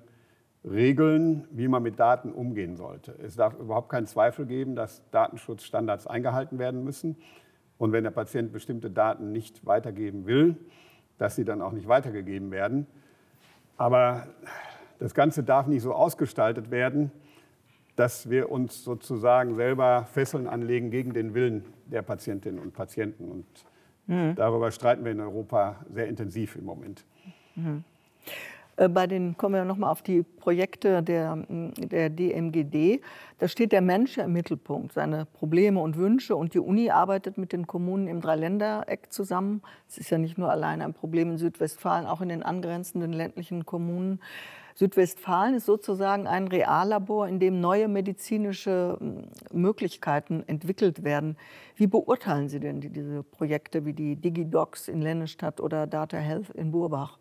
Regeln, 0.63 1.47
wie 1.51 1.67
man 1.67 1.81
mit 1.81 1.99
Daten 1.99 2.31
umgehen 2.31 2.75
sollte. 2.75 3.15
Es 3.23 3.35
darf 3.35 3.59
überhaupt 3.59 3.89
keinen 3.89 4.05
Zweifel 4.05 4.45
geben, 4.45 4.75
dass 4.75 5.01
Datenschutzstandards 5.09 6.05
eingehalten 6.05 6.59
werden 6.59 6.83
müssen 6.83 7.17
und 7.77 7.91
wenn 7.91 8.03
der 8.03 8.11
Patient 8.11 8.51
bestimmte 8.51 8.89
Daten 8.89 9.31
nicht 9.31 9.65
weitergeben 9.65 10.25
will, 10.25 10.55
dass 11.17 11.35
sie 11.35 11.45
dann 11.45 11.61
auch 11.61 11.71
nicht 11.71 11.87
weitergegeben 11.87 12.51
werden. 12.51 12.87
Aber 13.77 14.27
das 14.99 15.13
Ganze 15.13 15.43
darf 15.43 15.67
nicht 15.67 15.81
so 15.81 15.93
ausgestaltet 15.93 16.71
werden, 16.71 17.11
dass 17.95 18.29
wir 18.29 18.51
uns 18.51 18.83
sozusagen 18.83 19.55
selber 19.55 20.05
Fesseln 20.05 20.47
anlegen 20.47 20.89
gegen 20.89 21.13
den 21.13 21.33
Willen 21.33 21.65
der 21.85 22.01
Patientinnen 22.01 22.59
und 22.59 22.73
Patienten. 22.73 23.29
Und 23.29 23.45
mhm. 24.07 24.35
darüber 24.35 24.71
streiten 24.71 25.05
wir 25.05 25.11
in 25.11 25.19
Europa 25.19 25.77
sehr 25.93 26.07
intensiv 26.07 26.55
im 26.55 26.65
Moment. 26.65 27.05
Mhm. 27.55 27.83
Äh, 28.77 28.89
bei 28.89 29.07
den 29.07 29.37
kommen 29.37 29.55
wir 29.55 29.65
nochmal 29.65 29.91
auf 29.91 30.01
die 30.01 30.23
Projekte 30.23 31.03
der, 31.03 31.37
der 31.47 32.09
DMGD. 32.09 33.01
Da 33.39 33.47
steht 33.47 33.71
der 33.71 33.81
Mensch 33.81 34.17
im 34.17 34.33
Mittelpunkt, 34.33 34.93
seine 34.93 35.25
Probleme 35.25 35.79
und 35.79 35.97
Wünsche. 35.97 36.35
Und 36.35 36.53
die 36.53 36.59
Uni 36.59 36.89
arbeitet 36.89 37.37
mit 37.37 37.53
den 37.53 37.67
Kommunen 37.67 38.07
im 38.07 38.21
Dreiländereck 38.21 39.11
zusammen. 39.11 39.61
Es 39.87 39.97
ist 39.97 40.09
ja 40.09 40.17
nicht 40.17 40.37
nur 40.37 40.51
allein 40.51 40.81
ein 40.81 40.93
Problem 40.93 41.31
in 41.31 41.37
Südwestfalen, 41.37 42.05
auch 42.05 42.21
in 42.21 42.29
den 42.29 42.43
angrenzenden 42.43 43.13
ländlichen 43.13 43.65
Kommunen. 43.65 44.19
Südwestfalen 44.75 45.53
ist 45.53 45.67
sozusagen 45.67 46.25
ein 46.25 46.47
Reallabor, 46.47 47.27
in 47.27 47.39
dem 47.39 47.61
neue 47.61 47.87
medizinische 47.87 48.97
Möglichkeiten 49.51 50.43
entwickelt 50.47 51.03
werden. 51.03 51.37
Wie 51.75 51.85
beurteilen 51.85 52.49
Sie 52.49 52.59
denn 52.59 52.81
diese 52.81 53.21
Projekte 53.21 53.85
wie 53.85 53.93
die 53.93 54.15
DigiDocs 54.15 54.87
in 54.87 55.01
Lennestadt 55.03 55.61
oder 55.61 55.85
Data 55.85 56.17
Health 56.17 56.49
in 56.49 56.71
Burbach? 56.71 57.19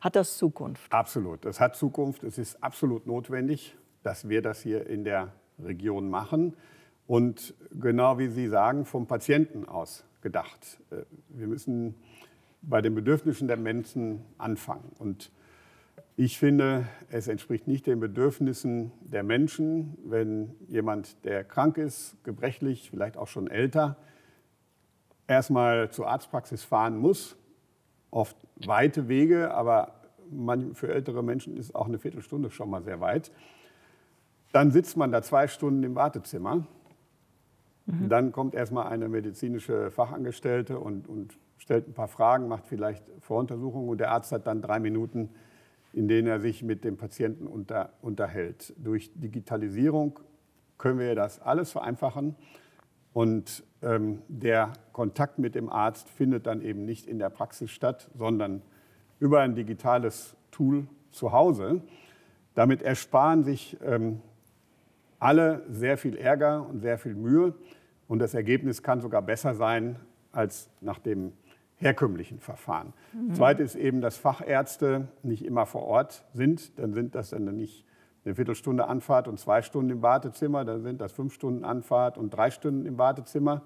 Hat 0.00 0.16
das 0.16 0.36
Zukunft? 0.38 0.92
Absolut. 0.92 1.44
Das 1.44 1.60
hat 1.60 1.76
Zukunft. 1.76 2.22
Es 2.24 2.38
ist 2.38 2.62
absolut 2.62 3.06
notwendig, 3.06 3.76
dass 4.02 4.28
wir 4.28 4.42
das 4.42 4.60
hier 4.60 4.86
in 4.86 5.04
der 5.04 5.32
Region 5.58 6.08
machen. 6.08 6.54
Und 7.06 7.54
genau 7.72 8.18
wie 8.18 8.28
Sie 8.28 8.48
sagen, 8.48 8.84
vom 8.84 9.06
Patienten 9.06 9.66
aus 9.66 10.04
gedacht. 10.20 10.78
Äh, 10.90 11.02
wir 11.30 11.46
müssen 11.46 11.94
bei 12.62 12.82
den 12.82 12.94
Bedürfnissen 12.94 13.48
der 13.48 13.56
Menschen 13.56 14.24
anfangen. 14.36 14.92
Und 14.98 15.30
ich 16.16 16.38
finde, 16.38 16.86
es 17.10 17.28
entspricht 17.28 17.66
nicht 17.68 17.86
den 17.86 18.00
Bedürfnissen 18.00 18.90
der 19.00 19.22
Menschen, 19.22 19.96
wenn 20.04 20.54
jemand, 20.66 21.24
der 21.24 21.44
krank 21.44 21.78
ist, 21.78 22.16
gebrechlich, 22.24 22.90
vielleicht 22.90 23.16
auch 23.16 23.28
schon 23.28 23.48
älter, 23.48 23.96
erstmal 25.28 25.90
zur 25.90 26.08
Arztpraxis 26.08 26.64
fahren 26.64 26.98
muss, 26.98 27.37
oft 28.10 28.36
weite 28.56 29.08
Wege, 29.08 29.52
aber 29.52 29.94
für 30.74 30.92
ältere 30.92 31.22
Menschen 31.22 31.56
ist 31.56 31.74
auch 31.74 31.86
eine 31.86 31.98
Viertelstunde 31.98 32.50
schon 32.50 32.70
mal 32.70 32.82
sehr 32.82 33.00
weit. 33.00 33.30
Dann 34.52 34.70
sitzt 34.70 34.96
man 34.96 35.12
da 35.12 35.22
zwei 35.22 35.46
Stunden 35.46 35.82
im 35.82 35.94
Wartezimmer. 35.94 36.66
Mhm. 37.86 38.08
Dann 38.08 38.32
kommt 38.32 38.54
erstmal 38.54 38.88
eine 38.88 39.08
medizinische 39.08 39.90
Fachangestellte 39.90 40.78
und, 40.78 41.08
und 41.08 41.38
stellt 41.58 41.88
ein 41.88 41.94
paar 41.94 42.08
Fragen, 42.08 42.48
macht 42.48 42.66
vielleicht 42.66 43.04
Voruntersuchungen 43.20 43.88
und 43.88 43.98
der 43.98 44.10
Arzt 44.10 44.32
hat 44.32 44.46
dann 44.46 44.62
drei 44.62 44.80
Minuten, 44.80 45.30
in 45.92 46.08
denen 46.08 46.28
er 46.28 46.40
sich 46.40 46.62
mit 46.62 46.84
dem 46.84 46.96
Patienten 46.96 47.46
unter, 47.46 47.92
unterhält. 48.02 48.74
Durch 48.76 49.10
Digitalisierung 49.14 50.20
können 50.76 50.98
wir 50.98 51.14
das 51.14 51.40
alles 51.40 51.72
vereinfachen 51.72 52.36
und 53.12 53.64
ähm, 53.82 54.22
der 54.28 54.72
Kontakt 54.92 55.38
mit 55.38 55.54
dem 55.54 55.68
Arzt 55.68 56.08
findet 56.08 56.46
dann 56.46 56.62
eben 56.62 56.84
nicht 56.84 57.06
in 57.06 57.18
der 57.18 57.30
Praxis 57.30 57.70
statt, 57.70 58.10
sondern 58.14 58.62
über 59.20 59.40
ein 59.40 59.54
digitales 59.54 60.36
Tool 60.50 60.86
zu 61.10 61.32
Hause. 61.32 61.82
Damit 62.54 62.82
ersparen 62.82 63.44
sich 63.44 63.76
ähm, 63.84 64.20
alle 65.18 65.64
sehr 65.68 65.96
viel 65.96 66.16
Ärger 66.16 66.66
und 66.68 66.80
sehr 66.80 66.98
viel 66.98 67.14
Mühe. 67.14 67.54
Und 68.08 68.20
das 68.20 68.34
Ergebnis 68.34 68.82
kann 68.82 69.00
sogar 69.00 69.22
besser 69.22 69.54
sein, 69.54 69.96
als 70.32 70.70
nach 70.80 70.98
dem 70.98 71.32
herkömmlichen 71.76 72.40
Verfahren. 72.40 72.92
Mhm. 73.12 73.34
Zweite 73.34 73.62
ist 73.62 73.74
eben, 73.74 74.00
dass 74.00 74.16
Fachärzte 74.16 75.08
nicht 75.22 75.44
immer 75.44 75.66
vor 75.66 75.82
Ort 75.82 76.24
sind. 76.34 76.78
Dann 76.78 76.92
sind 76.92 77.14
das 77.14 77.30
dann 77.30 77.44
nicht 77.44 77.84
eine 78.28 78.34
Viertelstunde 78.34 78.86
Anfahrt 78.86 79.26
und 79.26 79.40
zwei 79.40 79.62
Stunden 79.62 79.90
im 79.90 80.02
Wartezimmer. 80.02 80.64
Dann 80.66 80.82
sind 80.82 81.00
das 81.00 81.12
fünf 81.12 81.32
Stunden 81.32 81.64
Anfahrt 81.64 82.18
und 82.18 82.30
drei 82.30 82.50
Stunden 82.50 82.84
im 82.84 82.98
Wartezimmer. 82.98 83.62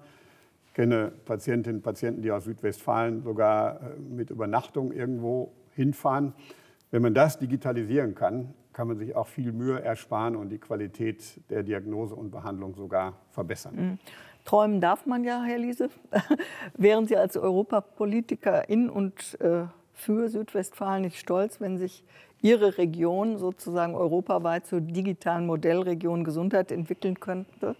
Ich 0.67 0.73
kenne 0.73 1.11
Patientinnen 1.25 1.79
und 1.79 1.83
Patienten, 1.83 2.21
die 2.21 2.31
aus 2.31 2.45
Südwestfalen 2.45 3.23
sogar 3.23 3.81
äh, 3.81 3.99
mit 3.99 4.29
Übernachtung 4.29 4.93
irgendwo 4.93 5.51
hinfahren. 5.75 6.33
Wenn 6.91 7.01
man 7.01 7.13
das 7.13 7.37
digitalisieren 7.39 8.15
kann, 8.15 8.53
kann 8.71 8.87
man 8.87 8.97
sich 8.97 9.15
auch 9.15 9.27
viel 9.27 9.51
Mühe 9.51 9.81
ersparen 9.81 10.35
und 10.37 10.49
die 10.49 10.59
Qualität 10.59 11.41
der 11.49 11.63
Diagnose 11.63 12.15
und 12.15 12.31
Behandlung 12.31 12.73
sogar 12.73 13.17
verbessern. 13.31 13.75
Mhm. 13.75 13.99
Träumen 14.45 14.79
darf 14.79 15.05
man 15.05 15.25
ja, 15.25 15.43
Herr 15.43 15.57
Liese. 15.57 15.89
Wären 16.77 17.05
Sie 17.05 17.17
als 17.17 17.35
Europapolitiker 17.35 18.69
in 18.69 18.89
und 18.89 19.39
äh, 19.41 19.65
für 19.93 20.29
Südwestfalen 20.29 21.03
nicht 21.03 21.19
stolz, 21.19 21.59
wenn 21.59 21.77
sich 21.77 22.03
Ihre 22.43 22.77
Region 22.77 23.37
sozusagen 23.37 23.95
europaweit 23.95 24.67
zur 24.67 24.81
digitalen 24.81 25.47
Modellregion 25.47 26.23
Gesundheit 26.23 26.71
entwickeln 26.71 27.19
könnte? 27.19 27.75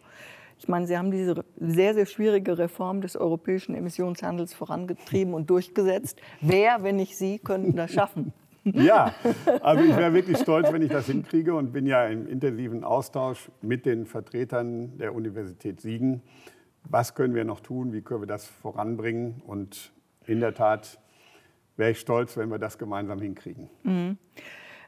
Ich 0.58 0.69
meine, 0.69 0.88
Sie 0.88 0.97
haben 0.97 1.12
diese 1.12 1.43
sehr, 1.60 1.93
sehr 1.93 2.06
schwierige 2.06 2.58
Reform 2.58 3.02
des 3.02 3.17
europäischen 3.17 3.76
Emissionshandels 3.76 4.54
vorangetrieben 4.54 5.34
und 5.34 5.49
durchgesetzt. 5.49 6.21
Wer, 6.39 6.82
wenn 6.82 6.95
nicht 6.95 7.17
Sie, 7.17 7.39
könnten 7.39 7.76
das 7.76 7.91
schaffen? 7.91 8.32
Ja, 8.63 9.13
also 9.62 9.84
ich 9.84 9.97
wäre 9.97 10.13
wirklich 10.13 10.38
stolz, 10.38 10.71
wenn 10.71 10.82
ich 10.82 10.91
das 10.91 11.08
hinkriege 11.08 11.54
und 11.54 11.73
bin 11.73 11.86
ja 11.86 12.08
im 12.08 12.28
intensiven 12.28 12.86
Austausch 12.86 13.52
mit 13.62 13.86
den 13.86 14.06
Vertretern 14.06 14.97
der 14.97 15.13
Universität 15.13 15.82
Siegen. 15.82 16.21
Was 16.89 17.13
können 17.13 17.36
wir 17.36 17.43
noch 17.43 17.60
tun? 17.60 17.91
Wie 17.91 18.02
können 18.02 18.21
wir 18.21 18.28
das 18.28 18.45
voranbringen? 18.47 19.41
Und 19.45 19.91
in 20.26 20.39
der 20.39 20.54
Tat 20.54 20.99
wäre 21.78 21.92
ich 21.92 22.00
stolz, 22.00 22.36
wenn 22.38 22.50
wir 22.50 22.60
das 22.60 22.78
gemeinsam 22.78 23.22
hinkriegen. 23.22 23.70
Mhm. 23.84 24.18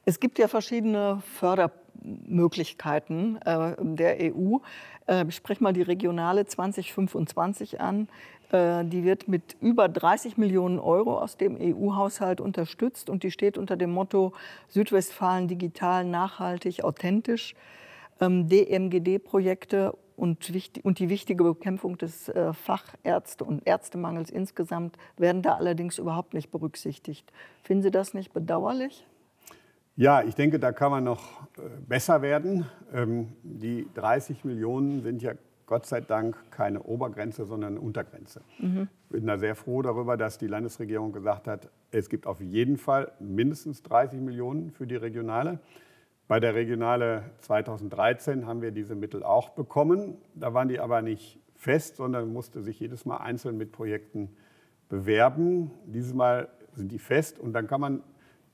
Es 0.05 0.19
gibt 0.19 0.37
ja 0.37 0.47
verschiedene 0.47 1.23
Fördermöglichkeiten 1.33 3.41
äh, 3.41 3.75
der 3.79 4.17
EU. 4.21 4.59
Äh, 5.07 5.25
ich 5.27 5.35
spreche 5.35 5.63
mal 5.63 5.73
die 5.73 5.81
regionale 5.81 6.45
2025 6.45 7.81
an. 7.81 8.07
Äh, 8.51 8.85
die 8.85 9.03
wird 9.03 9.27
mit 9.27 9.55
über 9.61 9.89
30 9.89 10.37
Millionen 10.37 10.77
Euro 10.77 11.19
aus 11.19 11.37
dem 11.37 11.57
EU-Haushalt 11.59 12.39
unterstützt 12.39 13.09
und 13.09 13.23
die 13.23 13.31
steht 13.31 13.57
unter 13.57 13.77
dem 13.77 13.91
Motto 13.91 14.33
Südwestfalen 14.67 15.47
digital, 15.47 16.05
nachhaltig, 16.05 16.83
authentisch. 16.83 17.55
Ähm, 18.21 18.47
DMGD-Projekte 18.47 19.97
und, 20.15 20.51
und, 20.83 20.99
die 20.99 21.09
wichtige 21.09 21.43
Bekämpfung 21.43 21.97
des 21.97 22.29
äh, 22.29 22.53
Fachärzte- 22.53 23.43
und 23.43 23.65
Ärztemangels 23.67 24.29
insgesamt 24.29 24.97
werden 25.17 25.41
da 25.41 25.55
allerdings 25.55 25.97
überhaupt 25.97 26.33
nicht 26.33 26.51
berücksichtigt. 26.51 27.31
Finden 27.63 27.83
Sie 27.83 27.91
das 27.91 28.13
nicht 28.13 28.33
bedauerlich? 28.33 29.05
Ja, 29.97 30.21
ich 30.23 30.35
denke, 30.35 30.59
da 30.59 30.71
kann 30.71 30.91
man 30.91 31.03
noch 31.03 31.43
äh, 31.57 31.61
besser 31.87 32.21
werden. 32.21 32.65
Ähm, 32.93 33.29
die 33.43 33.87
30 33.93 34.43
Millionen 34.43 35.01
sind 35.03 35.21
ja 35.21 35.33
Gott 35.65 35.85
sei 35.85 36.01
Dank 36.01 36.37
keine 36.51 36.83
Obergrenze, 36.83 37.45
sondern 37.45 37.73
eine 37.73 37.81
Untergrenze. 37.81 38.41
Mhm. 38.59 38.87
Ich 39.05 39.09
bin 39.09 39.25
da 39.25 39.37
sehr 39.37 39.55
froh 39.55 39.81
darüber, 39.81 40.17
dass 40.17 40.37
die 40.37 40.47
Landesregierung 40.47 41.11
gesagt 41.11 41.47
hat, 41.47 41.69
es 41.91 42.09
gibt 42.09 42.27
auf 42.27 42.41
jeden 42.41 42.77
Fall 42.77 43.11
mindestens 43.19 43.81
30 43.83 44.19
Millionen 44.19 44.71
für 44.71 44.85
die 44.85 44.95
Regionale. 44.95 45.59
Bei 46.27 46.39
der 46.39 46.55
Regionale 46.55 47.23
2013 47.39 48.47
haben 48.47 48.61
wir 48.61 48.71
diese 48.71 48.95
Mittel 48.95 49.23
auch 49.23 49.49
bekommen. 49.49 50.17
Da 50.33 50.53
waren 50.53 50.67
die 50.67 50.79
aber 50.79 51.01
nicht 51.01 51.39
fest, 51.55 51.97
sondern 51.97 52.33
musste 52.33 52.61
sich 52.61 52.79
jedes 52.79 53.05
Mal 53.05 53.17
einzeln 53.17 53.57
mit 53.57 53.71
Projekten 53.71 54.35
bewerben. 54.89 55.71
Dieses 55.85 56.13
Mal 56.13 56.49
sind 56.73 56.91
die 56.91 56.99
fest 56.99 57.39
und 57.39 57.53
dann 57.53 57.67
kann 57.67 57.81
man, 57.81 58.03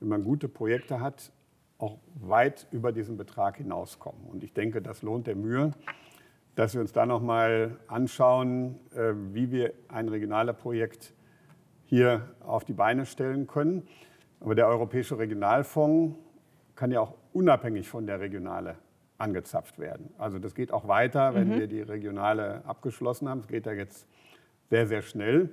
wenn 0.00 0.08
man 0.08 0.24
gute 0.24 0.48
Projekte 0.48 1.00
hat, 1.00 1.32
auch 1.78 1.98
weit 2.14 2.66
über 2.70 2.92
diesen 2.92 3.16
Betrag 3.16 3.56
hinauskommen. 3.56 4.24
Und 4.26 4.44
ich 4.44 4.52
denke, 4.52 4.82
das 4.82 5.02
lohnt 5.02 5.26
der 5.26 5.36
Mühe 5.36 5.72
dass 6.54 6.74
wir 6.74 6.80
uns 6.80 6.92
da 6.92 7.06
noch 7.06 7.22
mal 7.22 7.78
anschauen, 7.86 8.78
äh, 8.94 9.12
wie 9.32 9.50
wir 9.50 9.72
ein 9.88 10.08
regionales 10.08 10.56
Projekt 10.56 11.14
hier 11.84 12.28
auf 12.40 12.64
die 12.64 12.72
Beine 12.72 13.06
stellen 13.06 13.46
können. 13.46 13.86
Aber 14.40 14.54
der 14.54 14.66
Europäische 14.68 15.18
Regionalfonds 15.18 16.16
kann 16.74 16.90
ja 16.90 17.00
auch 17.00 17.14
unabhängig 17.32 17.88
von 17.88 18.06
der 18.06 18.20
Regionale 18.20 18.76
angezapft 19.18 19.78
werden. 19.78 20.12
Also 20.18 20.38
das 20.38 20.54
geht 20.54 20.72
auch 20.72 20.88
weiter, 20.88 21.34
wenn 21.34 21.48
mhm. 21.48 21.60
wir 21.60 21.66
die 21.66 21.80
Regionale 21.80 22.62
abgeschlossen 22.66 23.28
haben. 23.28 23.40
Es 23.40 23.48
geht 23.48 23.66
ja 23.66 23.72
jetzt 23.72 24.06
sehr, 24.68 24.86
sehr 24.86 25.02
schnell. 25.02 25.50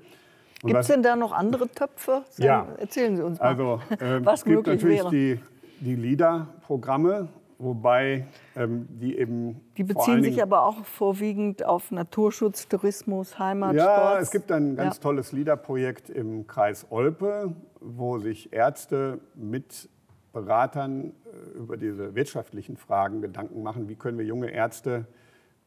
Gibt 0.62 0.80
es 0.80 0.88
denn 0.88 1.04
da 1.04 1.15
noch 1.15 1.32
andere 1.32 1.70
Töpfe? 1.70 2.24
Ja. 2.38 2.68
Erzählen 2.78 3.15
Sie 3.15 3.24
uns 3.24 3.39
mal, 3.39 3.48
also, 3.48 3.82
äh, 4.00 4.26
was 4.26 4.39
es 4.39 4.46
gibt 4.46 4.58
möglich 4.58 4.76
natürlich 4.76 5.00
wäre. 5.00 5.10
die, 5.10 5.39
die 5.80 5.96
LIDA-Programme, 5.96 7.30
wobei 7.58 8.28
ähm, 8.58 8.88
die 8.89 9.18
eben. 9.18 9.62
Die 9.78 9.84
beziehen 9.84 10.22
sich 10.24 10.42
aber 10.42 10.63
auch 10.63 10.84
vorwiegend 10.84 11.63
auf 11.63 11.92
Naturschutz, 11.92 12.68
Tourismus, 12.68 13.39
Heimat. 13.39 13.76
Ja, 13.76 14.20
es 14.20 14.32
gibt 14.32 14.52
ein 14.52 14.76
ganz 14.76 14.98
ja. 14.98 15.02
tolles 15.02 15.32
LIDA-Projekt 15.32 16.10
im 16.10 16.46
Kreis 16.48 16.88
Olpe, 16.89 17.54
wo 17.80 18.20
sich 18.20 18.52
Ärzte 18.52 19.20
mit 19.36 19.89
Beratern 20.32 21.13
äh, 21.26 21.58
über 21.58 21.78
diese 21.78 22.15
wirtschaftlichen 22.15 22.78
Fragen 22.78 23.22
Gedanken 23.22 23.63
machen. 23.63 23.89
Wie 23.89 23.96
können 23.96 24.18
wir 24.18 24.26
junge 24.26 24.52
Ärzte 24.52 25.06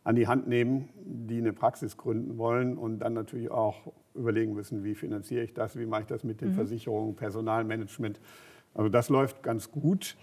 an 0.05 0.16
die 0.16 0.27
Hand 0.27 0.48
nehmen, 0.48 0.88
die 1.05 1.38
eine 1.38 1.53
Praxis 1.53 1.96
gründen 1.96 2.38
wollen 2.38 2.77
und 2.77 2.98
dann 2.98 3.12
natürlich 3.12 3.51
auch 3.51 3.92
überlegen 4.14 4.53
müssen, 4.55 4.85
wie 4.85 4.94
finanziere 4.94 5.44
ich 5.44 5.55
das, 5.55 5.79
wie 5.79 5.87
mache 5.87 6.03
ich 6.03 6.07
das 6.09 6.25
mit 6.25 6.40
den 6.40 6.51
mhm. 6.51 6.55
Versicherungen, 6.55 7.14
Personalmanagement. 7.16 8.20
Also 8.75 8.88
das 8.88 9.09
läuft 9.09 9.42
ganz 9.42 9.70
gut. 9.70 10.16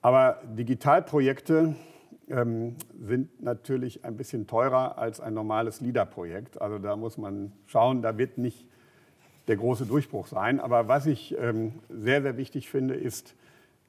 Aber 0.00 0.40
Digitalprojekte 0.56 1.76
ähm, 2.28 2.76
sind 3.00 3.42
natürlich 3.42 4.04
ein 4.04 4.16
bisschen 4.16 4.46
teurer 4.46 4.98
als 4.98 5.20
ein 5.20 5.34
normales 5.34 5.80
LIDA-Projekt. 5.80 6.60
Also 6.60 6.78
da 6.78 6.96
muss 6.96 7.18
man 7.18 7.52
schauen, 7.66 8.02
da 8.02 8.18
wird 8.18 8.38
nicht 8.38 8.66
der 9.48 9.56
große 9.56 9.86
Durchbruch 9.86 10.26
sein. 10.26 10.60
Aber 10.60 10.88
was 10.88 11.06
ich 11.06 11.36
ähm, 11.38 11.74
sehr, 11.88 12.22
sehr 12.22 12.36
wichtig 12.36 12.70
finde, 12.70 12.94
ist 12.94 13.34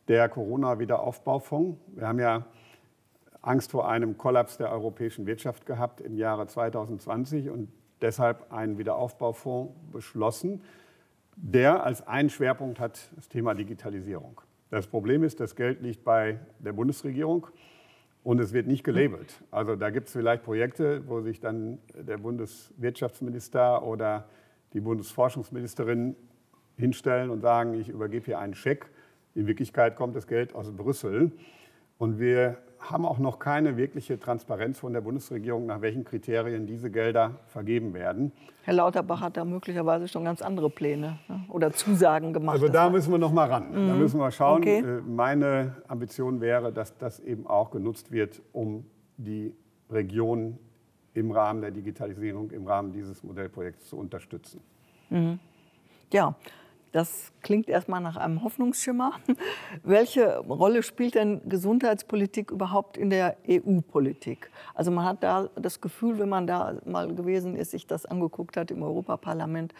der 0.07 0.29
Corona-Wiederaufbaufonds. 0.29 1.79
Wir 1.95 2.07
haben 2.07 2.19
ja 2.19 2.45
Angst 3.41 3.71
vor 3.71 3.89
einem 3.89 4.17
Kollaps 4.17 4.57
der 4.57 4.71
europäischen 4.71 5.25
Wirtschaft 5.25 5.65
gehabt 5.65 6.01
im 6.01 6.17
Jahre 6.17 6.47
2020 6.47 7.49
und 7.49 7.69
deshalb 8.01 8.51
einen 8.51 8.77
Wiederaufbaufonds 8.77 9.73
beschlossen, 9.91 10.61
der 11.35 11.83
als 11.83 12.05
einen 12.07 12.29
Schwerpunkt 12.29 12.79
hat 12.79 13.09
das 13.15 13.27
Thema 13.27 13.53
Digitalisierung. 13.53 14.41
Das 14.69 14.87
Problem 14.87 15.23
ist, 15.23 15.39
das 15.39 15.55
Geld 15.55 15.81
liegt 15.81 16.03
bei 16.03 16.39
der 16.59 16.73
Bundesregierung 16.73 17.47
und 18.23 18.39
es 18.39 18.53
wird 18.53 18.67
nicht 18.67 18.83
gelabelt. 18.83 19.43
Also 19.51 19.75
da 19.75 19.89
gibt 19.89 20.07
es 20.07 20.13
vielleicht 20.13 20.43
Projekte, 20.43 21.07
wo 21.07 21.21
sich 21.21 21.39
dann 21.39 21.79
der 21.93 22.17
Bundeswirtschaftsminister 22.17 23.83
oder 23.83 24.27
die 24.73 24.79
Bundesforschungsministerin 24.79 26.15
hinstellen 26.77 27.29
und 27.29 27.41
sagen, 27.41 27.73
ich 27.73 27.89
übergebe 27.89 28.25
hier 28.25 28.39
einen 28.39 28.55
Scheck. 28.55 28.89
In 29.35 29.47
Wirklichkeit 29.47 29.95
kommt 29.95 30.15
das 30.15 30.27
Geld 30.27 30.53
aus 30.55 30.71
Brüssel. 30.71 31.31
Und 31.97 32.19
wir 32.19 32.57
haben 32.79 33.05
auch 33.05 33.17
noch 33.17 33.39
keine 33.39 33.77
wirkliche 33.77 34.19
Transparenz 34.19 34.79
von 34.79 34.93
der 34.93 35.01
Bundesregierung, 35.01 35.65
nach 35.65 35.81
welchen 35.81 36.03
Kriterien 36.03 36.67
diese 36.67 36.91
Gelder 36.91 37.39
vergeben 37.47 37.93
werden. 37.93 38.33
Herr 38.63 38.73
Lauterbach 38.73 39.21
hat 39.21 39.37
da 39.37 39.45
möglicherweise 39.45 40.07
schon 40.07 40.25
ganz 40.25 40.41
andere 40.41 40.69
Pläne 40.69 41.19
ne? 41.27 41.45
oder 41.49 41.71
Zusagen 41.71 42.33
gemacht. 42.33 42.55
Also 42.55 42.67
da 42.67 42.89
müssen 42.89 43.11
wir 43.11 43.17
noch 43.17 43.31
mal 43.31 43.49
ran. 43.49 43.69
Mhm. 43.71 43.87
Da 43.87 43.93
müssen 43.95 44.19
wir 44.19 44.31
schauen. 44.31 44.61
Okay. 44.61 44.79
Äh, 44.79 45.01
meine 45.01 45.77
Ambition 45.87 46.41
wäre, 46.41 46.73
dass 46.73 46.97
das 46.97 47.19
eben 47.19 47.47
auch 47.47 47.71
genutzt 47.71 48.11
wird, 48.11 48.41
um 48.51 48.85
die 49.17 49.53
Region 49.89 50.57
im 51.13 51.31
Rahmen 51.31 51.61
der 51.61 51.71
Digitalisierung, 51.71 52.51
im 52.51 52.67
Rahmen 52.67 52.91
dieses 52.91 53.23
Modellprojekts 53.23 53.87
zu 53.87 53.97
unterstützen. 53.97 54.61
Mhm. 55.09 55.39
Ja, 56.11 56.35
das 56.93 57.33
klingt 57.41 57.67
erstmal 57.67 58.01
nach 58.01 58.15
einem 58.17 58.43
Hoffnungsschimmer. 58.43 59.13
Welche 59.83 60.37
Rolle 60.37 60.83
spielt 60.83 61.15
denn 61.15 61.41
Gesundheitspolitik 61.49 62.51
überhaupt 62.51 62.97
in 62.97 63.09
der 63.09 63.35
EU-Politik? 63.49 64.51
Also 64.75 64.91
man 64.91 65.03
hat 65.03 65.23
da 65.23 65.49
das 65.55 65.81
Gefühl, 65.81 66.19
wenn 66.19 66.29
man 66.29 66.45
da 66.45 66.75
mal 66.85 67.13
gewesen 67.13 67.55
ist, 67.55 67.71
sich 67.71 67.87
das 67.87 68.05
angeguckt 68.05 68.55
hat 68.57 68.69
im 68.69 68.83
Europaparlament, 68.83 69.73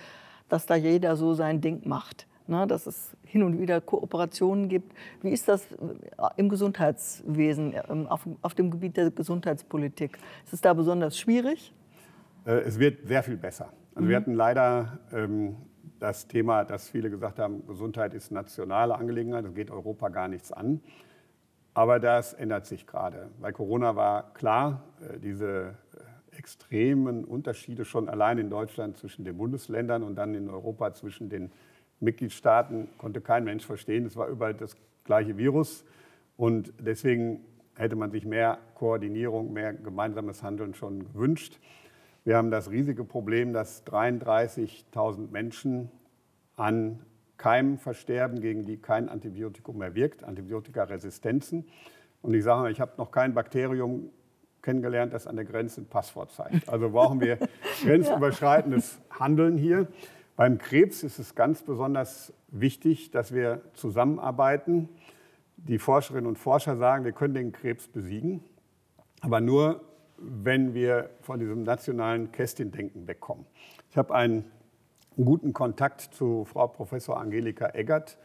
dass 0.49 0.65
da 0.65 0.75
jeder 0.75 1.15
so 1.15 1.35
sein 1.35 1.61
Ding 1.61 1.87
macht. 1.87 2.27
Ne, 2.45 2.67
dass 2.67 2.87
es 2.87 3.15
hin 3.23 3.41
und 3.41 3.57
wieder 3.57 3.79
Kooperationen 3.79 4.67
gibt. 4.67 4.91
Wie 5.21 5.29
ist 5.29 5.47
das 5.47 5.71
äh, 5.71 5.75
im 6.35 6.49
Gesundheitswesen, 6.49 7.73
ähm, 7.89 8.05
auf, 8.07 8.27
auf 8.41 8.53
dem 8.53 8.69
Gebiet 8.69 8.97
der 8.97 9.11
Gesundheitspolitik? 9.11 10.17
Ist 10.43 10.51
es 10.51 10.59
da 10.59 10.73
besonders 10.73 11.17
schwierig? 11.17 11.73
Äh, 12.45 12.51
es 12.63 12.79
wird 12.79 13.07
sehr 13.07 13.23
viel 13.23 13.37
besser. 13.37 13.71
Also 13.95 14.05
mhm. 14.05 14.09
Wir 14.09 14.17
hatten 14.17 14.33
leider 14.33 14.99
ähm, 15.13 15.55
das 15.99 16.27
Thema, 16.27 16.63
dass 16.63 16.89
viele 16.89 17.09
gesagt 17.09 17.39
haben, 17.39 17.65
Gesundheit 17.67 18.13
ist 18.13 18.31
nationale 18.31 18.95
Angelegenheit, 18.95 19.45
das 19.45 19.53
geht 19.53 19.71
Europa 19.71 20.09
gar 20.09 20.27
nichts 20.27 20.51
an. 20.51 20.81
Aber 21.73 21.99
das 21.99 22.33
ändert 22.33 22.65
sich 22.65 22.85
gerade. 22.85 23.29
Bei 23.41 23.51
Corona 23.51 23.95
war 23.95 24.33
klar, 24.33 24.83
äh, 25.01 25.19
diese 25.19 25.75
extremen 26.31 27.25
Unterschiede 27.25 27.85
schon 27.85 28.09
allein 28.09 28.37
in 28.37 28.49
Deutschland 28.49 28.97
zwischen 28.97 29.23
den 29.25 29.37
Bundesländern 29.37 30.03
und 30.03 30.15
dann 30.15 30.35
in 30.35 30.49
Europa 30.49 30.93
zwischen 30.93 31.29
den 31.29 31.51
Mitgliedstaaten. 31.99 32.89
Konnte 32.97 33.21
kein 33.21 33.43
Mensch 33.43 33.65
verstehen. 33.65 34.05
Es 34.05 34.15
war 34.15 34.27
überall 34.27 34.53
das 34.53 34.75
gleiche 35.03 35.37
Virus. 35.37 35.85
Und 36.37 36.73
deswegen 36.79 37.45
hätte 37.75 37.95
man 37.95 38.11
sich 38.11 38.25
mehr 38.25 38.59
Koordinierung, 38.75 39.53
mehr 39.53 39.73
gemeinsames 39.73 40.43
Handeln 40.43 40.73
schon 40.73 41.05
gewünscht. 41.05 41.59
Wir 42.25 42.37
haben 42.37 42.51
das 42.51 42.71
riesige 42.71 43.03
Problem, 43.03 43.51
dass 43.51 43.85
33.000 43.85 45.29
Menschen 45.29 45.91
an 46.55 47.01
Keimen 47.35 47.77
versterben, 47.77 48.39
gegen 48.39 48.63
die 48.63 48.77
kein 48.77 49.09
Antibiotikum 49.09 49.77
mehr 49.77 49.93
wirkt, 49.93 50.23
Antibiotikaresistenzen. 50.23 51.65
Und 52.21 52.33
ich 52.33 52.45
sage 52.45 52.61
mal, 52.61 52.71
ich 52.71 52.79
habe 52.79 52.93
noch 52.97 53.11
kein 53.11 53.33
Bakterium 53.33 54.09
kennengelernt, 54.61 55.11
das 55.11 55.27
an 55.27 55.35
der 55.35 55.43
Grenze 55.43 55.81
ein 55.81 55.87
Passwort 55.87 56.31
zeigt. 56.31 56.69
Also 56.69 56.89
brauchen 56.91 57.19
wir 57.19 57.37
grenzüberschreitendes 57.83 59.01
Handeln 59.19 59.57
hier. 59.57 59.87
Beim 60.37 60.57
Krebs 60.57 61.03
ist 61.03 61.19
es 61.19 61.35
ganz 61.35 61.63
besonders 61.63 62.31
wichtig, 62.47 63.11
dass 63.11 63.33
wir 63.33 63.63
zusammenarbeiten. 63.73 64.87
Die 65.57 65.77
Forscherinnen 65.77 66.27
und 66.27 66.39
Forscher 66.39 66.77
sagen, 66.77 67.03
wir 67.03 67.11
können 67.11 67.33
den 67.33 67.51
Krebs 67.51 67.89
besiegen, 67.89 68.41
aber 69.19 69.41
nur, 69.41 69.81
wenn 70.17 70.73
wir 70.73 71.09
von 71.21 71.39
diesem 71.39 71.63
nationalen 71.63 72.31
Kästchendenken 72.31 73.07
wegkommen. 73.07 73.45
Ich 73.89 73.97
habe 73.97 74.13
einen 74.13 74.45
guten 75.15 75.53
Kontakt 75.53 76.01
zu 76.01 76.45
Frau 76.45 76.67
Professor 76.67 77.19
Angelika 77.19 77.69
Eggert. 77.73 78.17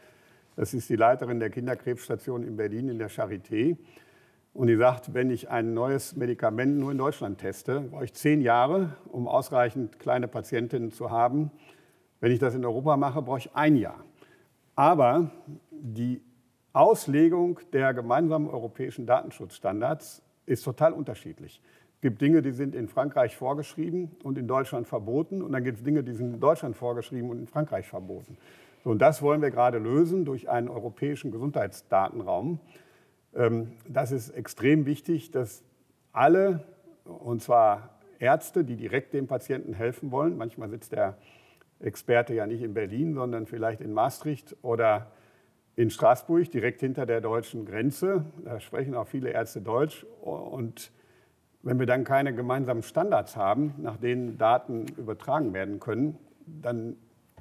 Das 0.55 0.73
ist 0.73 0.89
die 0.89 0.95
Leiterin 0.95 1.39
der 1.39 1.49
Kinderkrebsstation 1.49 2.43
in 2.43 2.57
Berlin 2.57 2.89
in 2.89 2.99
der 2.99 3.09
Charité. 3.09 3.77
Und 4.53 4.67
die 4.67 4.75
sagt, 4.75 5.13
wenn 5.13 5.29
ich 5.29 5.49
ein 5.49 5.73
neues 5.73 6.15
Medikament 6.15 6.77
nur 6.77 6.91
in 6.91 6.97
Deutschland 6.97 7.39
teste, 7.39 7.81
brauche 7.81 8.05
ich 8.05 8.13
zehn 8.13 8.41
Jahre, 8.41 8.95
um 9.07 9.27
ausreichend 9.27 9.99
kleine 9.99 10.27
Patientinnen 10.27 10.91
zu 10.91 11.11
haben. 11.11 11.51
Wenn 12.19 12.31
ich 12.31 12.39
das 12.39 12.55
in 12.55 12.65
Europa 12.65 12.97
mache, 12.97 13.21
brauche 13.21 13.39
ich 13.39 13.55
ein 13.55 13.75
Jahr. 13.75 14.03
Aber 14.75 15.31
die 15.71 16.21
Auslegung 16.73 17.59
der 17.73 17.93
gemeinsamen 17.93 18.49
europäischen 18.49 19.05
Datenschutzstandards 19.05 20.21
ist 20.45 20.63
total 20.63 20.93
unterschiedlich. 20.93 21.61
Es 21.99 22.01
gibt 22.01 22.21
Dinge, 22.21 22.41
die 22.41 22.53
sind 22.53 22.75
in 22.75 22.87
Frankreich 22.87 23.35
vorgeschrieben 23.35 24.11
und 24.23 24.37
in 24.37 24.47
Deutschland 24.47 24.87
verboten. 24.87 25.41
Und 25.41 25.51
dann 25.51 25.65
gibt 25.65 25.79
es 25.79 25.83
Dinge, 25.83 26.01
die 26.01 26.13
sind 26.13 26.35
in 26.35 26.39
Deutschland 26.39 26.77
vorgeschrieben 26.77 27.29
und 27.29 27.39
in 27.39 27.47
Frankreich 27.47 27.89
verboten. 27.89 28.37
So, 28.85 28.91
und 28.91 28.99
das 28.99 29.21
wollen 29.21 29.41
wir 29.41 29.51
gerade 29.51 29.79
lösen 29.79 30.23
durch 30.23 30.47
einen 30.47 30.69
europäischen 30.69 31.29
Gesundheitsdatenraum. 31.29 32.61
Ähm, 33.35 33.73
das 33.85 34.13
ist 34.13 34.29
extrem 34.29 34.85
wichtig, 34.85 35.31
dass 35.31 35.61
alle, 36.13 36.63
und 37.03 37.41
zwar 37.41 37.99
Ärzte, 38.17 38.63
die 38.63 38.77
direkt 38.77 39.13
dem 39.13 39.27
Patienten 39.27 39.73
helfen 39.73 40.09
wollen, 40.09 40.37
manchmal 40.37 40.69
sitzt 40.69 40.93
der 40.93 41.17
Experte 41.81 42.33
ja 42.33 42.47
nicht 42.47 42.61
in 42.61 42.73
Berlin, 42.73 43.13
sondern 43.13 43.45
vielleicht 43.45 43.81
in 43.81 43.91
Maastricht 43.91 44.55
oder 44.61 45.11
in 45.75 45.89
Straßburg, 45.89 46.49
direkt 46.49 46.79
hinter 46.79 47.05
der 47.05 47.19
deutschen 47.19 47.65
Grenze. 47.65 48.23
Da 48.45 48.61
sprechen 48.61 48.95
auch 48.95 49.09
viele 49.09 49.31
Ärzte 49.31 49.59
Deutsch. 49.59 50.05
Und 50.21 50.93
wenn 51.61 51.79
wir 51.79 51.85
dann 51.85 52.03
keine 52.03 52.33
gemeinsamen 52.33 52.83
Standards 52.83 53.35
haben, 53.35 53.73
nach 53.77 53.97
denen 53.97 54.37
Daten 54.37 54.85
übertragen 54.97 55.53
werden 55.53 55.79
können, 55.79 56.17
dann 56.61 56.95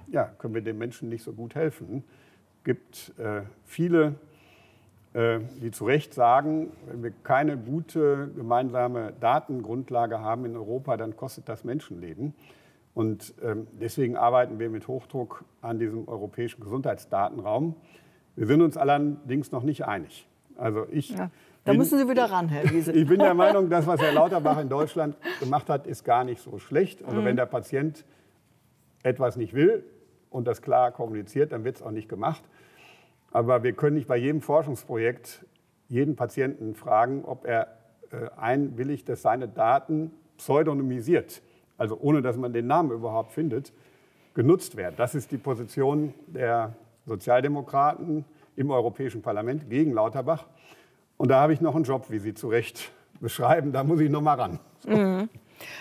ja, 0.08 0.24
können 0.24 0.54
wir 0.54 0.62
den 0.62 0.78
Menschen 0.78 1.08
nicht 1.08 1.22
so 1.22 1.32
gut 1.32 1.54
helfen. 1.54 2.04
Es 2.58 2.64
gibt 2.64 3.12
äh, 3.18 3.42
viele, 3.64 4.16
äh, 5.12 5.40
die 5.62 5.70
zu 5.70 5.84
Recht 5.84 6.14
sagen, 6.14 6.72
wenn 6.86 7.02
wir 7.02 7.12
keine 7.22 7.56
gute 7.56 8.30
gemeinsame 8.34 9.12
Datengrundlage 9.20 10.20
haben 10.20 10.44
in 10.44 10.56
Europa, 10.56 10.96
dann 10.96 11.16
kostet 11.16 11.48
das 11.48 11.64
Menschenleben. 11.64 12.34
Und 12.94 13.34
ähm, 13.44 13.68
deswegen 13.80 14.16
arbeiten 14.16 14.58
wir 14.58 14.70
mit 14.70 14.88
Hochdruck 14.88 15.44
an 15.62 15.78
diesem 15.78 16.08
europäischen 16.08 16.60
Gesundheitsdatenraum. 16.60 17.76
Wir 18.34 18.46
sind 18.46 18.60
uns 18.60 18.76
allerdings 18.76 19.52
noch 19.52 19.62
nicht 19.62 19.86
einig. 19.86 20.26
Also 20.56 20.86
ich 20.90 21.10
ja. 21.10 21.30
Da 21.64 21.72
bin, 21.72 21.78
müssen 21.78 21.98
Sie 21.98 22.08
wieder 22.08 22.30
ran, 22.30 22.48
Herr 22.48 22.70
Wiese. 22.70 22.92
Ich 22.92 23.06
bin 23.06 23.18
der 23.18 23.34
Meinung, 23.34 23.68
das, 23.68 23.86
was 23.86 24.00
Herr 24.00 24.12
Lauterbach 24.12 24.58
in 24.58 24.68
Deutschland 24.68 25.16
gemacht 25.40 25.68
hat, 25.68 25.86
ist 25.86 26.04
gar 26.04 26.24
nicht 26.24 26.40
so 26.40 26.58
schlecht. 26.58 27.04
Also 27.04 27.20
mhm. 27.20 27.24
wenn 27.26 27.36
der 27.36 27.46
Patient 27.46 28.04
etwas 29.02 29.36
nicht 29.36 29.54
will 29.54 29.84
und 30.30 30.46
das 30.46 30.62
klar 30.62 30.92
kommuniziert, 30.92 31.52
dann 31.52 31.64
wird 31.64 31.76
es 31.76 31.82
auch 31.82 31.90
nicht 31.90 32.08
gemacht. 32.08 32.42
Aber 33.30 33.62
wir 33.62 33.72
können 33.72 33.96
nicht 33.96 34.08
bei 34.08 34.16
jedem 34.16 34.40
Forschungsprojekt 34.40 35.44
jeden 35.88 36.16
Patienten 36.16 36.74
fragen, 36.74 37.24
ob 37.24 37.44
er 37.44 37.68
äh, 38.10 38.28
einwilligt, 38.36 39.08
dass 39.08 39.22
seine 39.22 39.48
Daten 39.48 40.12
pseudonymisiert, 40.36 41.42
also 41.76 41.98
ohne 42.00 42.22
dass 42.22 42.36
man 42.36 42.52
den 42.52 42.66
Namen 42.66 42.90
überhaupt 42.90 43.32
findet, 43.32 43.72
genutzt 44.34 44.76
werden. 44.76 44.94
Das 44.96 45.14
ist 45.14 45.30
die 45.32 45.38
Position 45.38 46.14
der 46.26 46.74
Sozialdemokraten 47.06 48.24
im 48.56 48.70
Europäischen 48.70 49.22
Parlament 49.22 49.68
gegen 49.68 49.92
Lauterbach. 49.92 50.46
Und 51.18 51.28
da 51.28 51.40
habe 51.40 51.52
ich 51.52 51.60
noch 51.60 51.74
einen 51.74 51.84
Job, 51.84 52.06
wie 52.08 52.18
Sie 52.18 52.32
zu 52.32 52.48
Recht 52.48 52.92
beschreiben. 53.20 53.72
Da 53.72 53.84
muss 53.84 54.00
ich 54.00 54.08
noch 54.08 54.22
mal 54.22 54.34
ran. 54.34 54.60
Mhm. 54.86 55.28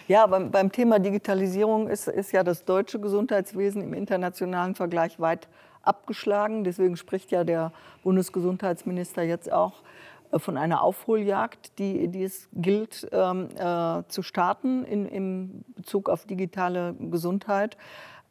Ja, 0.07 0.25
beim, 0.25 0.49
beim, 0.49 0.71
Thema 0.71 0.97
Digitalisierung 0.97 1.87
ist, 1.87 2.07
ist 2.07 2.31
ja 2.31 2.43
das 2.43 2.65
deutsche 2.65 2.99
Gesundheitswesen 2.99 3.83
im 3.83 3.93
internationalen 3.93 4.73
Vergleich 4.73 5.19
weit 5.19 5.47
abgeschlagen. 5.83 6.63
Deswegen 6.63 6.97
spricht 6.97 7.29
ja 7.31 7.43
der 7.43 7.71
Bundesgesundheitsminister 8.03 9.21
jetzt 9.21 9.51
auch 9.51 9.83
äh, 10.31 10.39
von 10.39 10.57
einer 10.57 10.81
Aufholjagd, 10.81 11.77
die, 11.77 12.07
die 12.07 12.23
es 12.23 12.49
gilt 12.53 13.07
ähm, 13.11 13.49
äh, 13.55 14.03
zu 14.07 14.23
starten 14.23 14.83
in, 14.83 15.05
im 15.05 15.63
Bezug 15.75 16.09
auf 16.09 16.25
digitale 16.25 16.95
Gesundheit. 16.99 17.77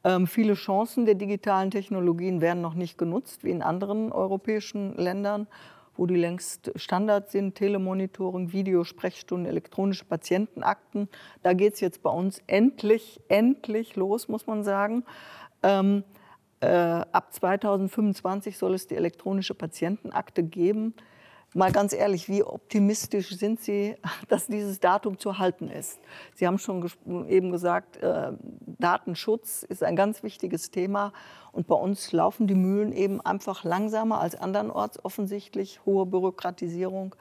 Ähm, 0.03 0.27
viele 0.27 0.55
Chancen 0.55 1.07
der 1.07 1.15
digitalen 1.15 1.71
Technologien 1.71 2.41
werden 2.41 2.61
noch 2.61 2.75
nicht 2.75 2.99
genutzt, 2.99 3.45
wie 3.45 3.51
in 3.51 3.63
anderen 3.63 4.11
europäischen 4.11 4.97
Ländern 4.97 5.47
wo 5.97 6.07
die 6.07 6.17
längst 6.17 6.73
Standard 6.77 7.31
sind, 7.31 7.55
Telemonitoring, 7.55 8.53
Videosprechstunden, 8.53 9.47
elektronische 9.47 10.05
Patientenakten. 10.05 11.09
Da 11.43 11.53
geht 11.53 11.75
es 11.75 11.81
jetzt 11.81 12.03
bei 12.03 12.11
uns 12.11 12.43
endlich, 12.47 13.21
endlich 13.29 13.97
los, 13.97 14.29
muss 14.29 14.47
man 14.47 14.65
sagen. 14.65 15.05
Ähm, 15.63 16.05
äh, 16.61 16.69
ab 16.69 17.33
2025 17.33 18.57
soll 18.57 18.75
es 18.75 18.87
die 18.87 18.97
elektronische 18.97 19.55
Patientenakte 19.55 20.43
geben. 20.43 20.95
Mal 21.57 21.73
ganz 21.73 21.95
ehrlich, 21.95 22.29
wie 22.29 22.43
optimistisch 22.43 23.31
sind 23.31 23.61
Sie, 23.61 23.97
dass 24.29 24.47
dieses 24.47 24.79
Datum 24.79 25.19
zu 25.19 25.39
halten 25.39 25.71
ist? 25.71 25.99
Sie 26.35 26.47
haben 26.47 26.59
schon 26.59 26.87
eben 27.29 27.51
gesagt, 27.51 27.97
äh, 27.97 28.33
Datenschutz 28.79 29.63
ist 29.63 29.83
ein 29.83 29.97
ganz 29.97 30.23
wichtiges 30.23 30.71
Thema. 30.71 31.15
Und 31.53 31.67
bei 31.67 31.75
uns 31.75 32.13
laufen 32.13 32.47
die 32.47 32.55
Mühlen 32.55 32.93
eben 32.93 33.23
einfach 33.23 33.65
langsamer 33.65 34.21
als 34.21 34.35
andernorts, 34.35 35.03
offensichtlich 35.03 35.81
hohe 35.87 36.05
Bürokratisierung. 36.05 37.15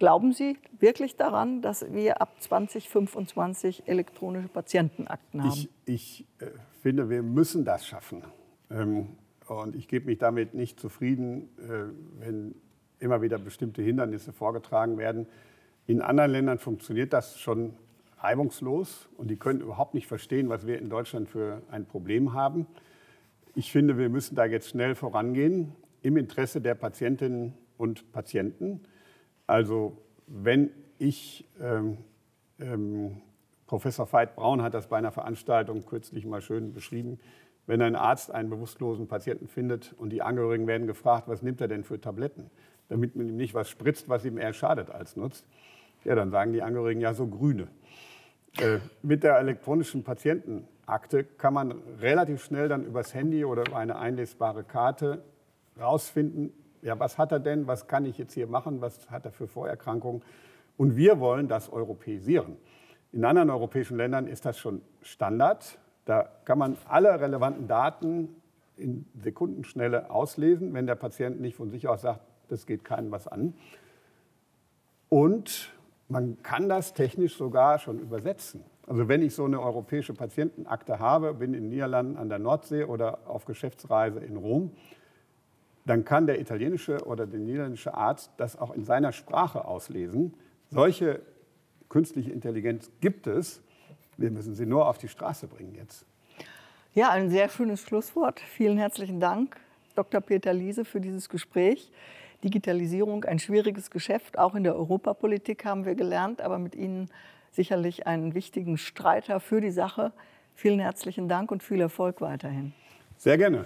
Glauben 0.00 0.32
Sie 0.32 0.58
wirklich 0.80 1.14
daran, 1.14 1.62
dass 1.62 1.92
wir 1.92 2.20
ab 2.20 2.34
2025 2.40 3.86
elektronische 3.86 4.48
Patientenakten 4.48 5.44
haben? 5.44 5.52
Ich, 5.52 5.70
ich 5.84 6.26
äh, 6.40 6.46
finde, 6.82 7.08
wir 7.08 7.22
müssen 7.22 7.64
das 7.64 7.86
schaffen. 7.86 8.24
Ähm, 8.68 9.10
und 9.46 9.76
ich 9.76 9.86
gebe 9.86 10.06
mich 10.06 10.18
damit 10.18 10.54
nicht 10.54 10.80
zufrieden, 10.80 11.50
äh, 11.60 12.18
wenn 12.18 12.56
immer 12.98 13.22
wieder 13.22 13.38
bestimmte 13.38 13.82
Hindernisse 13.82 14.32
vorgetragen 14.32 14.98
werden. 14.98 15.26
In 15.86 16.02
anderen 16.02 16.30
Ländern 16.30 16.58
funktioniert 16.58 17.12
das 17.12 17.38
schon 17.38 17.74
reibungslos 18.18 19.08
und 19.16 19.30
die 19.30 19.36
können 19.36 19.60
überhaupt 19.60 19.94
nicht 19.94 20.06
verstehen, 20.06 20.48
was 20.48 20.66
wir 20.66 20.78
in 20.78 20.88
Deutschland 20.88 21.28
für 21.28 21.62
ein 21.70 21.86
Problem 21.86 22.32
haben. 22.32 22.66
Ich 23.54 23.70
finde, 23.70 23.98
wir 23.98 24.08
müssen 24.08 24.34
da 24.34 24.44
jetzt 24.44 24.68
schnell 24.68 24.94
vorangehen 24.94 25.72
im 26.02 26.16
Interesse 26.16 26.60
der 26.60 26.74
Patientinnen 26.74 27.54
und 27.78 28.12
Patienten. 28.12 28.80
Also 29.46 29.98
wenn 30.26 30.70
ich, 30.98 31.46
ähm, 31.60 31.98
ähm, 32.58 33.20
Professor 33.66 34.10
Veit-Braun 34.10 34.62
hat 34.62 34.74
das 34.74 34.88
bei 34.88 34.96
einer 34.96 35.12
Veranstaltung 35.12 35.84
kürzlich 35.84 36.24
mal 36.24 36.40
schön 36.40 36.72
beschrieben, 36.72 37.18
wenn 37.66 37.82
ein 37.82 37.96
Arzt 37.96 38.30
einen 38.30 38.48
bewusstlosen 38.48 39.08
Patienten 39.08 39.48
findet 39.48 39.92
und 39.96 40.10
die 40.10 40.22
Angehörigen 40.22 40.66
werden 40.66 40.86
gefragt, 40.86 41.26
was 41.26 41.42
nimmt 41.42 41.60
er 41.60 41.68
denn 41.68 41.84
für 41.84 42.00
Tabletten? 42.00 42.50
Damit 42.88 43.16
man 43.16 43.28
ihm 43.28 43.36
nicht 43.36 43.54
was 43.54 43.68
spritzt, 43.68 44.08
was 44.08 44.24
ihm 44.24 44.38
eher 44.38 44.52
schadet 44.52 44.90
als 44.90 45.16
nutzt. 45.16 45.46
Ja, 46.04 46.14
dann 46.14 46.30
sagen 46.30 46.52
die 46.52 46.62
Angehörigen 46.62 47.00
ja 47.00 47.14
so 47.14 47.26
grüne. 47.26 47.68
Äh, 48.58 48.78
mit 49.02 49.22
der 49.22 49.38
elektronischen 49.38 50.04
Patientenakte 50.04 51.24
kann 51.24 51.52
man 51.52 51.72
relativ 52.00 52.44
schnell 52.44 52.68
dann 52.68 52.84
übers 52.84 53.14
Handy 53.14 53.44
oder 53.44 53.66
über 53.66 53.76
eine 53.76 53.96
einlesbare 53.96 54.64
Karte 54.64 55.22
rausfinden, 55.78 56.52
ja, 56.82 56.98
was 56.98 57.18
hat 57.18 57.32
er 57.32 57.40
denn, 57.40 57.66
was 57.66 57.88
kann 57.88 58.06
ich 58.06 58.16
jetzt 58.18 58.34
hier 58.34 58.46
machen, 58.46 58.80
was 58.80 59.10
hat 59.10 59.24
er 59.24 59.32
für 59.32 59.48
Vorerkrankungen. 59.48 60.22
Und 60.76 60.96
wir 60.96 61.18
wollen 61.20 61.48
das 61.48 61.68
europäisieren. 61.68 62.56
In 63.12 63.24
anderen 63.24 63.50
europäischen 63.50 63.96
Ländern 63.96 64.26
ist 64.26 64.44
das 64.44 64.58
schon 64.58 64.82
Standard. 65.02 65.78
Da 66.04 66.28
kann 66.44 66.58
man 66.58 66.76
alle 66.86 67.20
relevanten 67.20 67.66
Daten 67.66 68.28
in 68.76 69.06
Sekundenschnelle 69.14 70.10
auslesen, 70.10 70.74
wenn 70.74 70.86
der 70.86 70.94
Patient 70.94 71.40
nicht 71.40 71.56
von 71.56 71.70
sich 71.70 71.88
aus 71.88 72.02
sagt, 72.02 72.20
das 72.48 72.66
geht 72.66 72.84
keinem 72.84 73.10
was 73.10 73.28
an. 73.28 73.54
Und 75.08 75.72
man 76.08 76.42
kann 76.42 76.68
das 76.68 76.94
technisch 76.94 77.36
sogar 77.36 77.78
schon 77.78 77.98
übersetzen. 77.98 78.62
Also 78.86 79.08
wenn 79.08 79.22
ich 79.22 79.34
so 79.34 79.44
eine 79.44 79.60
europäische 79.60 80.14
Patientenakte 80.14 80.98
habe, 81.00 81.34
bin 81.34 81.54
in 81.54 81.64
den 81.64 81.68
Niederlanden 81.70 82.16
an 82.16 82.28
der 82.28 82.38
Nordsee 82.38 82.84
oder 82.84 83.18
auf 83.26 83.44
Geschäftsreise 83.44 84.20
in 84.20 84.36
Rom, 84.36 84.70
dann 85.84 86.04
kann 86.04 86.26
der 86.26 86.40
italienische 86.40 87.04
oder 87.04 87.26
der 87.26 87.40
niederländische 87.40 87.94
Arzt 87.94 88.30
das 88.36 88.58
auch 88.58 88.74
in 88.74 88.84
seiner 88.84 89.12
Sprache 89.12 89.64
auslesen. 89.64 90.34
Solche 90.70 91.20
künstliche 91.88 92.30
Intelligenz 92.30 92.90
gibt 93.00 93.26
es. 93.26 93.60
Wir 94.16 94.30
müssen 94.30 94.54
sie 94.54 94.66
nur 94.66 94.88
auf 94.88 94.98
die 94.98 95.08
Straße 95.08 95.46
bringen 95.46 95.74
jetzt. 95.74 96.04
Ja, 96.94 97.10
ein 97.10 97.30
sehr 97.30 97.48
schönes 97.48 97.82
Schlusswort. 97.82 98.40
Vielen 98.40 98.78
herzlichen 98.78 99.20
Dank, 99.20 99.56
Dr. 99.94 100.20
Peter 100.20 100.52
Liese, 100.52 100.84
für 100.84 101.00
dieses 101.00 101.28
Gespräch. 101.28 101.92
Digitalisierung, 102.46 103.24
ein 103.24 103.40
schwieriges 103.40 103.90
Geschäft, 103.90 104.38
auch 104.38 104.54
in 104.54 104.62
der 104.62 104.76
Europapolitik 104.76 105.64
haben 105.64 105.84
wir 105.84 105.96
gelernt, 105.96 106.40
aber 106.40 106.60
mit 106.60 106.76
Ihnen 106.76 107.10
sicherlich 107.50 108.06
einen 108.06 108.34
wichtigen 108.34 108.78
Streiter 108.78 109.40
für 109.40 109.60
die 109.60 109.72
Sache. 109.72 110.12
Vielen 110.54 110.78
herzlichen 110.78 111.28
Dank 111.28 111.50
und 111.50 111.64
viel 111.64 111.80
Erfolg 111.80 112.20
weiterhin. 112.20 112.72
Sehr 113.16 113.36
gerne. 113.36 113.64